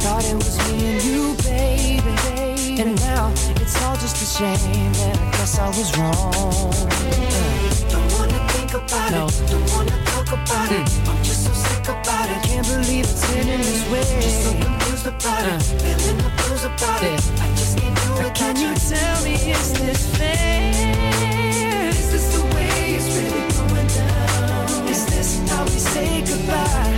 Thought 0.00 0.24
it 0.24 0.36
was 0.36 0.56
me 0.64 0.74
and 0.92 1.04
you, 1.04 1.34
baby. 1.44 2.80
And 2.80 2.96
now 3.00 3.32
it's 3.60 3.76
all 3.82 3.96
just 3.96 4.16
a 4.24 4.28
shame. 4.36 4.92
And 5.06 5.18
I 5.20 5.30
guess 5.36 5.58
I 5.58 5.68
was 5.68 5.88
wrong. 5.98 6.72
Don't 7.92 8.08
wanna 8.16 8.40
think 8.54 8.72
about 8.72 9.10
no. 9.12 9.26
it. 9.26 9.36
Don't 9.50 9.68
wanna 9.74 9.96
talk 10.12 10.28
about 10.32 10.68
mm. 10.70 10.80
it. 10.80 10.88
Hmm. 10.88 11.10
I'm 11.10 11.22
just 11.24 11.44
so 11.44 11.52
sick 11.52 11.88
about 11.88 12.28
it. 12.32 12.40
Can't 12.48 12.66
believe 12.66 13.04
it's 13.04 13.20
this 13.32 13.82
way. 13.90 14.04
Just 14.24 14.44
so 14.44 14.52
confused 14.64 15.06
about 15.06 15.44
uh. 15.44 15.56
it. 15.56 15.62
Feeling 15.82 16.18
the 16.24 16.30
blues 16.40 16.64
about 16.64 17.02
yeah. 17.02 17.14
it. 17.14 17.22
I 17.44 17.48
just 17.60 17.78
can't 17.78 17.96
do 18.02 18.10
it. 18.24 18.34
Can 18.34 18.56
you 18.64 18.72
tell 18.74 19.24
me 19.24 19.34
is 19.52 19.72
this? 19.74 20.06
really 22.94 23.48
going 23.52 23.86
down? 23.88 24.88
Is 24.88 25.06
this 25.06 25.50
how 25.50 25.64
we 25.64 25.70
say 25.70 26.22
goodbye? 26.22 26.95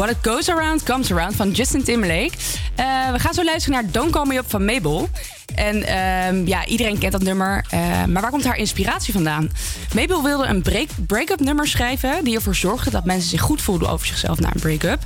What 0.00 0.12
It 0.12 0.18
Goes 0.22 0.48
Around 0.48 0.82
Comes 0.82 1.12
Around 1.12 1.36
van 1.36 1.50
Justin 1.50 1.82
Timberlake. 1.82 2.30
Eh, 2.74 3.12
we 3.12 3.18
gaan 3.18 3.34
zo 3.34 3.44
luisteren 3.44 3.82
naar 3.82 3.92
Don't 3.92 4.10
Call 4.10 4.26
Me 4.26 4.36
Up 4.36 4.50
van 4.50 4.64
Mabel. 4.64 5.08
En 5.54 5.82
ehm, 5.82 6.46
ja, 6.46 6.66
iedereen 6.66 6.98
kent 6.98 7.12
dat 7.12 7.22
nummer. 7.22 7.64
Eh, 7.70 7.80
maar 8.04 8.22
waar 8.22 8.30
komt 8.30 8.44
haar 8.44 8.56
inspiratie 8.56 9.12
vandaan? 9.12 9.50
Mabel 9.94 10.22
wilde 10.22 10.46
een 10.46 10.62
break-up 11.06 11.40
nummer 11.40 11.68
schrijven... 11.68 12.24
die 12.24 12.34
ervoor 12.34 12.54
zorgde 12.54 12.90
dat 12.90 13.04
mensen 13.04 13.28
zich 13.28 13.40
goed 13.40 13.62
voelden 13.62 13.90
over 13.90 14.06
zichzelf 14.06 14.40
na 14.40 14.50
een 14.54 14.60
break-up. 14.60 15.02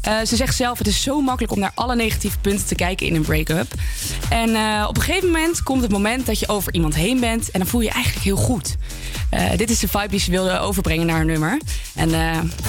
Eh, 0.00 0.18
ze 0.26 0.36
zegt 0.36 0.56
zelf, 0.56 0.78
het 0.78 0.86
is 0.86 1.02
zo 1.02 1.20
makkelijk 1.20 1.52
om 1.52 1.58
naar 1.58 1.72
alle 1.74 1.94
negatieve 1.94 2.38
punten 2.38 2.66
te 2.66 2.74
kijken 2.74 3.06
in 3.06 3.14
een 3.14 3.22
break-up. 3.22 3.72
En 4.28 4.48
op 4.86 4.96
een 4.96 5.02
gegeven 5.02 5.30
moment 5.30 5.62
komt 5.62 5.82
het 5.82 5.90
moment 5.90 6.26
dat 6.26 6.38
je 6.38 6.48
over 6.48 6.74
iemand 6.74 6.94
heen 6.94 7.20
bent... 7.20 7.50
en 7.50 7.58
dan 7.58 7.68
voel 7.68 7.80
je 7.80 7.86
je 7.86 7.92
eigenlijk 7.92 8.24
heel 8.24 8.36
goed. 8.36 8.76
dit 9.56 9.70
is 9.70 9.78
de 9.78 9.88
vibe 9.88 10.08
die 10.08 10.20
ze 10.20 10.30
wilde 10.30 10.58
overbrengen 10.58 11.06
naar 11.06 11.16
haar 11.16 11.24
nummer. 11.24 11.60
En 11.94 12.10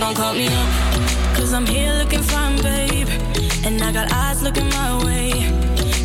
Don't 0.00 0.16
call 0.16 0.32
me 0.32 0.46
up. 0.48 0.68
Cause 1.36 1.52
I'm 1.52 1.66
here 1.66 1.92
looking 1.92 2.22
fine, 2.22 2.56
babe. 2.62 3.08
And 3.66 3.82
I 3.82 3.92
got 3.92 4.10
eyes 4.10 4.42
looking 4.42 4.68
my 4.70 5.04
way. 5.04 5.30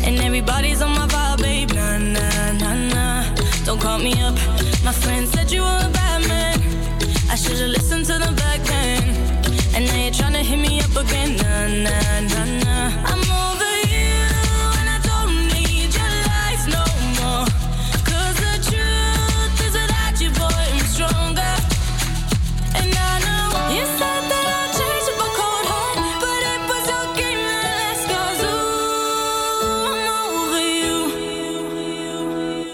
And 0.04 0.20
everybody's 0.20 0.82
on 0.82 0.90
my 0.90 1.06
vibe, 1.06 1.40
babe. 1.40 1.70
Nah, 1.72 1.98
nah, 1.98 2.52
nah, 2.52 2.74
nah. 2.94 3.34
Don't 3.64 3.80
call 3.80 3.98
me 3.98 4.12
up. 4.20 4.34
My 4.84 4.92
friend 4.92 5.26
said 5.26 5.45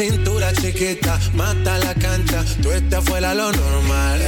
Cintura 0.00 0.50
chiquita, 0.54 1.20
mata 1.34 1.76
la 1.78 1.92
cancha, 1.94 2.42
tú 2.62 2.70
estás 2.70 3.04
fuera 3.04 3.34
lo 3.34 3.52
normal. 3.52 4.18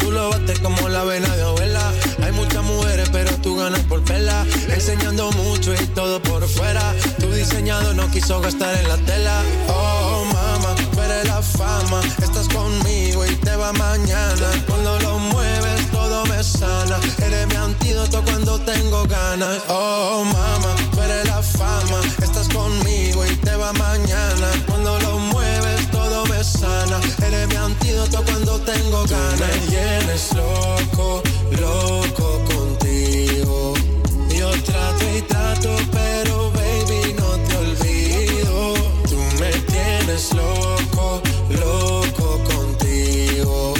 Tú 0.00 0.10
lo 0.10 0.30
bates 0.30 0.58
como 0.58 0.88
la 0.88 1.04
vena 1.04 1.28
de 1.36 1.42
abuela. 1.42 1.92
Hay 2.24 2.32
muchas 2.32 2.64
mujeres, 2.64 3.08
pero 3.12 3.30
tú 3.36 3.54
ganas 3.56 3.82
por 3.82 4.04
vela. 4.04 4.44
Enseñando 4.68 5.30
mucho 5.32 5.74
y 5.74 5.86
todo 5.94 6.20
por 6.20 6.48
fuera. 6.48 6.82
Tu 7.20 7.30
diseñado 7.30 7.94
no 7.94 8.10
quiso 8.10 8.40
gastar 8.40 8.74
en 8.74 8.88
la 8.88 8.96
tela. 8.96 9.42
Oh, 9.68 10.24
mama, 10.24 10.74
tú 10.74 10.98
la 11.28 11.40
fama. 11.40 12.00
Estás 12.20 12.48
conmigo 12.48 13.24
y 13.24 13.36
te 13.36 13.54
va 13.54 13.72
mañana. 13.74 14.48
Cuando 14.66 14.98
lo 14.98 15.18
mueves, 15.20 15.88
todo 15.92 16.24
me 16.26 16.42
sana. 16.42 16.98
Eres 17.24 17.46
mi 17.46 17.54
antídoto 17.54 18.24
cuando 18.24 18.58
tengo 18.62 19.04
ganas. 19.04 19.62
Oh, 19.68 20.24
mama, 20.24 20.74
tú 20.90 20.98
la 21.28 21.40
fama. 21.42 22.00
Estás 22.20 22.48
conmigo 22.48 22.91
tengo 28.64 29.04
ganas. 29.04 29.38
Tú 29.38 29.44
me 29.44 29.66
tienes 29.68 30.32
loco, 30.34 31.22
loco 31.60 32.44
contigo. 32.44 33.74
Yo 34.36 34.50
trato 34.62 35.04
y 35.16 35.22
trato, 35.22 35.76
pero 35.92 36.50
baby, 36.52 37.14
no 37.18 37.30
te 37.46 37.56
olvido. 37.56 38.74
Tú 39.08 39.18
me 39.40 39.50
tienes 39.72 40.32
loco, 40.34 41.22
loco 41.50 42.40
contigo. 42.44 43.74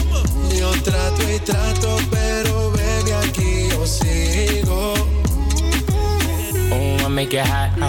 Yo 0.58 0.70
trato 0.82 1.22
y 1.30 1.38
trato, 1.40 1.96
pero 2.10 2.70
baby, 2.70 3.12
aquí 3.12 3.68
yo 3.70 3.86
sigo. 3.86 4.94
Oh, 6.74 7.04
I 7.04 7.08
make 7.08 7.34
it 7.34 7.46
hot, 7.46 7.71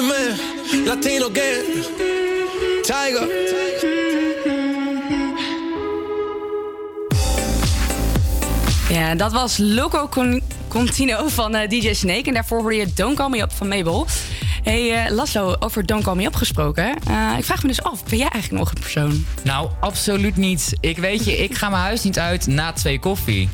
Man, 0.00 0.84
Latino 0.84 1.28
Gang, 1.32 1.84
Tiger. 2.82 3.28
Ja, 8.90 9.14
dat 9.14 9.32
was 9.32 9.56
Loco 9.58 10.08
Con- 10.08 10.42
Contino 10.68 11.28
van 11.28 11.54
eh, 11.54 11.68
DJ 11.68 11.92
Snake. 11.94 12.22
En 12.22 12.34
daarvoor 12.34 12.60
hoorde 12.60 12.76
je 12.76 12.86
Don't 12.94 13.16
Call 13.16 13.28
Me 13.28 13.40
Up 13.40 13.52
van 13.52 13.68
Mabel. 13.68 14.06
hey, 14.62 15.04
eh, 15.04 15.12
Laszlo, 15.12 15.56
over 15.58 15.86
Don't 15.86 16.04
Call 16.04 16.14
Me 16.16 16.24
Up 16.24 16.34
gesproken. 16.34 16.84
Eh, 17.08 17.34
ik 17.38 17.44
vraag 17.44 17.62
me 17.62 17.68
dus 17.68 17.82
af, 17.82 18.04
ben 18.04 18.18
jij 18.18 18.28
eigenlijk 18.28 18.62
nog 18.64 18.72
een 18.74 18.80
persoon? 18.80 19.26
Nou, 19.42 19.70
absoluut 19.80 20.36
niet. 20.36 20.72
Ik 20.80 20.98
weet 20.98 21.24
je, 21.24 21.36
ik 21.36 21.54
ga 21.54 21.68
mijn 21.68 21.82
huis 21.82 22.02
niet 22.02 22.18
uit 22.18 22.46
na 22.46 22.72
twee 22.72 22.98
koffie. 22.98 23.48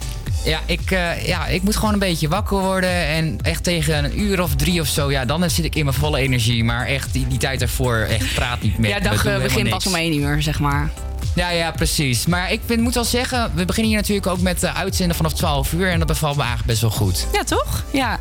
Ja 0.44 0.60
ik, 0.66 0.90
eh, 0.90 1.27
ja, 1.27 1.47
ik 1.47 1.62
moet 1.62 1.77
gewoon 1.77 1.93
een 1.93 1.98
beetje 1.98 2.28
wakker 2.28 2.59
worden. 2.59 3.06
En 3.06 3.39
echt 3.43 3.64
tegen 3.64 4.05
een 4.05 4.20
uur 4.20 4.43
of 4.43 4.55
drie 4.55 4.81
of 4.81 4.86
zo, 4.86 5.10
ja, 5.10 5.24
dan 5.24 5.51
zit 5.51 5.64
ik 5.64 5.74
in 5.74 5.85
mijn 5.85 5.97
volle 5.97 6.19
energie. 6.19 6.64
Maar 6.64 6.86
echt, 6.86 7.12
die, 7.12 7.27
die 7.27 7.39
tijd 7.39 7.59
daarvoor, 7.59 7.97
echt 7.97 8.35
praat 8.35 8.62
niet 8.62 8.78
meer. 8.78 8.90
ja, 8.90 9.01
dag 9.01 9.24
eh, 9.24 9.43
begint 9.43 9.69
pas 9.69 9.86
om 9.86 9.94
één 9.94 10.16
uur, 10.16 10.43
zeg 10.43 10.59
maar. 10.59 10.90
Ja, 11.35 11.51
ja, 11.51 11.70
precies. 11.70 12.27
Maar 12.27 12.52
ik 12.52 12.60
vind, 12.66 12.81
moet 12.81 12.94
wel 12.94 13.05
zeggen, 13.05 13.51
we 13.55 13.64
beginnen 13.64 13.93
hier 13.93 14.01
natuurlijk 14.01 14.27
ook 14.27 14.40
met 14.40 14.62
uh, 14.62 14.77
uitzenden 14.77 15.16
vanaf 15.16 15.32
12 15.32 15.73
uur. 15.73 15.90
En 15.90 15.98
dat 15.98 16.09
bevalt 16.09 16.36
me 16.36 16.43
eigenlijk 16.43 16.70
best 16.70 16.81
wel 16.81 16.90
goed. 16.90 17.27
Ja, 17.32 17.44
toch? 17.44 17.85
Ja. 17.93 18.20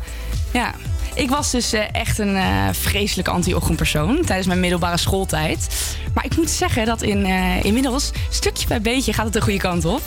ja. 0.52 0.74
Ik 1.14 1.30
was 1.30 1.50
dus 1.50 1.72
eh, 1.72 1.82
echt 1.92 2.18
een 2.18 2.34
uh, 2.34 2.68
vreselijke 2.72 3.30
anti-ochtendpersoon 3.30 4.24
tijdens 4.24 4.46
mijn 4.46 4.60
middelbare 4.60 4.96
schooltijd. 4.96 5.96
Maar 6.14 6.24
ik 6.24 6.36
moet 6.36 6.50
zeggen 6.50 6.86
dat 6.86 7.02
in, 7.02 7.26
uh, 7.26 7.64
inmiddels, 7.64 8.10
stukje 8.30 8.66
bij 8.66 8.80
beetje, 8.80 9.12
gaat 9.12 9.24
het 9.24 9.32
de 9.32 9.40
goede 9.40 9.58
kant 9.58 9.84
op. 9.84 10.02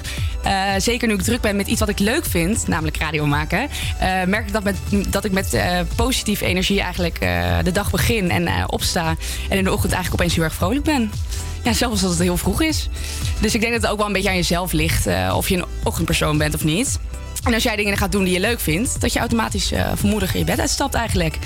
Zeker 0.77 1.07
nu 1.07 1.13
ik 1.13 1.21
druk 1.21 1.41
ben 1.41 1.55
met 1.55 1.67
iets 1.67 1.79
wat 1.79 1.89
ik 1.89 1.99
leuk 1.99 2.25
vind, 2.25 2.67
namelijk 2.67 2.97
radio 2.97 3.25
maken, 3.25 3.69
merk 4.25 4.47
ik 4.47 4.53
dat, 4.53 4.63
met, 4.63 4.75
dat 5.09 5.25
ik 5.25 5.31
met 5.31 5.57
positieve 5.95 6.45
energie 6.45 6.81
eigenlijk 6.81 7.19
de 7.63 7.71
dag 7.71 7.91
begin 7.91 8.31
en 8.31 8.69
opsta. 8.69 9.15
En 9.49 9.57
in 9.57 9.63
de 9.63 9.71
ochtend 9.71 9.93
eigenlijk 9.93 10.21
opeens 10.21 10.35
heel 10.35 10.43
erg 10.43 10.53
vrolijk 10.53 10.83
ben. 10.83 11.11
Ja, 11.63 11.73
zelfs 11.73 12.03
als 12.03 12.11
het 12.11 12.21
heel 12.21 12.37
vroeg 12.37 12.61
is. 12.61 12.89
Dus 13.39 13.55
ik 13.55 13.61
denk 13.61 13.73
dat 13.73 13.81
het 13.81 13.91
ook 13.91 13.97
wel 13.97 14.07
een 14.07 14.13
beetje 14.13 14.29
aan 14.29 14.35
jezelf 14.35 14.71
ligt 14.71 15.07
of 15.33 15.49
je 15.49 15.57
een 15.57 15.65
ochtendpersoon 15.83 16.37
bent 16.37 16.53
of 16.53 16.63
niet. 16.63 16.99
En 17.45 17.53
als 17.53 17.63
jij 17.63 17.75
dingen 17.75 17.97
gaat 17.97 18.11
doen 18.11 18.23
die 18.23 18.33
je 18.33 18.39
leuk 18.39 18.59
vindt, 18.59 19.01
dat 19.01 19.13
je 19.13 19.19
automatisch 19.19 19.71
uh, 19.71 19.91
vermoediger 19.95 20.39
je 20.39 20.45
bed 20.45 20.59
uitstapt 20.59 20.93
eigenlijk. 20.93 21.37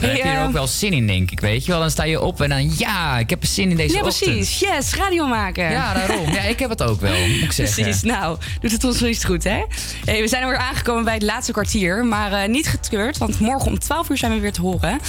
Daar 0.00 0.10
heb 0.10 0.16
je 0.16 0.22
er 0.22 0.44
ook 0.44 0.52
wel 0.52 0.66
zin 0.66 0.92
in, 0.92 1.06
denk 1.06 1.30
ik. 1.30 1.40
Weet 1.40 1.64
je 1.64 1.70
wel, 1.70 1.80
dan 1.80 1.90
sta 1.90 2.04
je 2.04 2.20
op 2.20 2.40
en 2.40 2.48
dan 2.48 2.76
ja, 2.78 3.18
ik 3.18 3.30
heb 3.30 3.42
er 3.42 3.48
zin 3.48 3.70
in 3.70 3.76
deze 3.76 3.94
ja, 3.94 4.02
ochtend. 4.02 4.30
precies. 4.30 4.58
Yes, 4.58 4.94
radio 4.94 5.26
maken. 5.26 5.70
Ja, 5.70 5.94
daarom. 5.94 6.32
Ja, 6.32 6.40
ik 6.40 6.58
heb 6.58 6.70
het 6.70 6.82
ook 6.82 7.00
wel, 7.00 7.26
moet 7.28 7.42
ik 7.42 7.52
zeggen. 7.52 7.82
Precies. 7.82 8.02
Nou, 8.02 8.38
doet 8.60 8.72
het 8.72 8.84
ons 8.84 9.00
wel 9.00 9.10
iets 9.10 9.24
goed, 9.24 9.44
hè? 9.44 9.62
Hey, 10.04 10.20
we 10.20 10.28
zijn 10.28 10.42
er 10.42 10.48
weer 10.48 10.58
aangekomen 10.58 11.04
bij 11.04 11.14
het 11.14 11.22
laatste 11.22 11.52
kwartier, 11.52 12.04
maar 12.04 12.32
uh, 12.32 12.48
niet 12.48 12.66
getreurd, 12.66 13.18
want 13.18 13.40
morgen 13.40 13.70
om 13.70 13.78
12 13.78 14.08
uur 14.08 14.18
zijn 14.18 14.32
we 14.32 14.40
weer 14.40 14.52
te 14.52 14.60
horen. 14.60 15.00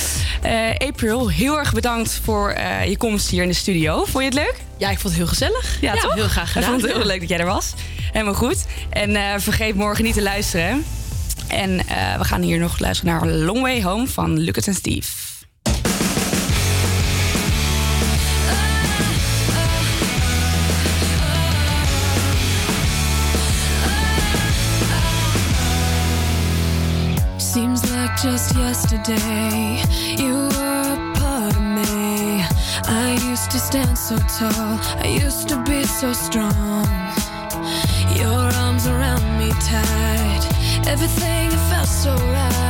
Uh, 0.45 0.87
April, 0.87 1.29
heel 1.29 1.57
erg 1.59 1.73
bedankt 1.73 2.19
voor 2.23 2.55
uh, 2.57 2.85
je 2.85 2.97
komst 2.97 3.29
hier 3.29 3.41
in 3.41 3.49
de 3.49 3.55
studio. 3.55 3.97
Vond 4.05 4.23
je 4.23 4.29
het 4.29 4.33
leuk? 4.33 4.55
Ja, 4.77 4.89
ik 4.89 4.99
vond 4.99 5.13
het 5.13 5.21
heel 5.23 5.27
gezellig. 5.27 5.77
Ja, 5.81 5.93
ja 5.93 6.01
toch? 6.01 6.13
heel 6.13 6.27
graag 6.27 6.51
gedaan. 6.51 6.63
Ik 6.63 6.69
vond 6.69 6.81
het 6.81 6.91
heel 6.91 7.01
ja. 7.01 7.07
leuk 7.07 7.19
dat 7.19 7.29
jij 7.29 7.39
er 7.39 7.45
was. 7.45 7.73
Helemaal 8.11 8.33
goed. 8.33 8.65
En 8.89 9.09
uh, 9.09 9.33
vergeet 9.37 9.75
morgen 9.75 10.03
niet 10.03 10.13
te 10.13 10.21
luisteren. 10.21 10.85
En 11.47 11.69
uh, 11.69 12.17
we 12.17 12.23
gaan 12.23 12.41
hier 12.41 12.59
nog 12.59 12.79
luisteren 12.79 13.13
naar 13.13 13.27
Long 13.27 13.61
Way 13.61 13.83
Home 13.83 14.07
van 14.07 14.37
Lucas 14.39 14.67
en 14.67 14.73
Steve. 14.73 15.07
Seems 27.37 27.81
like 27.81 28.11
just 28.21 28.55
yesterday 28.55 29.81
you 30.15 30.47
were 30.47 30.85
a 30.85 31.11
part 31.13 31.55
of 31.55 31.61
me. 31.61 32.45
I 32.87 33.31
used 33.31 33.49
to 33.51 33.57
stand 33.57 33.97
so 33.97 34.15
tall, 34.15 34.79
I 35.03 35.25
used 35.25 35.47
to 35.47 35.61
be 35.63 35.83
so 35.85 36.13
strong. 36.13 37.18
Your 38.19 38.51
arms 38.65 38.85
around 38.85 39.23
me 39.39 39.49
tight, 39.61 40.41
everything 40.85 41.51
felt 41.69 41.87
so 41.87 42.13
right. 42.13 42.68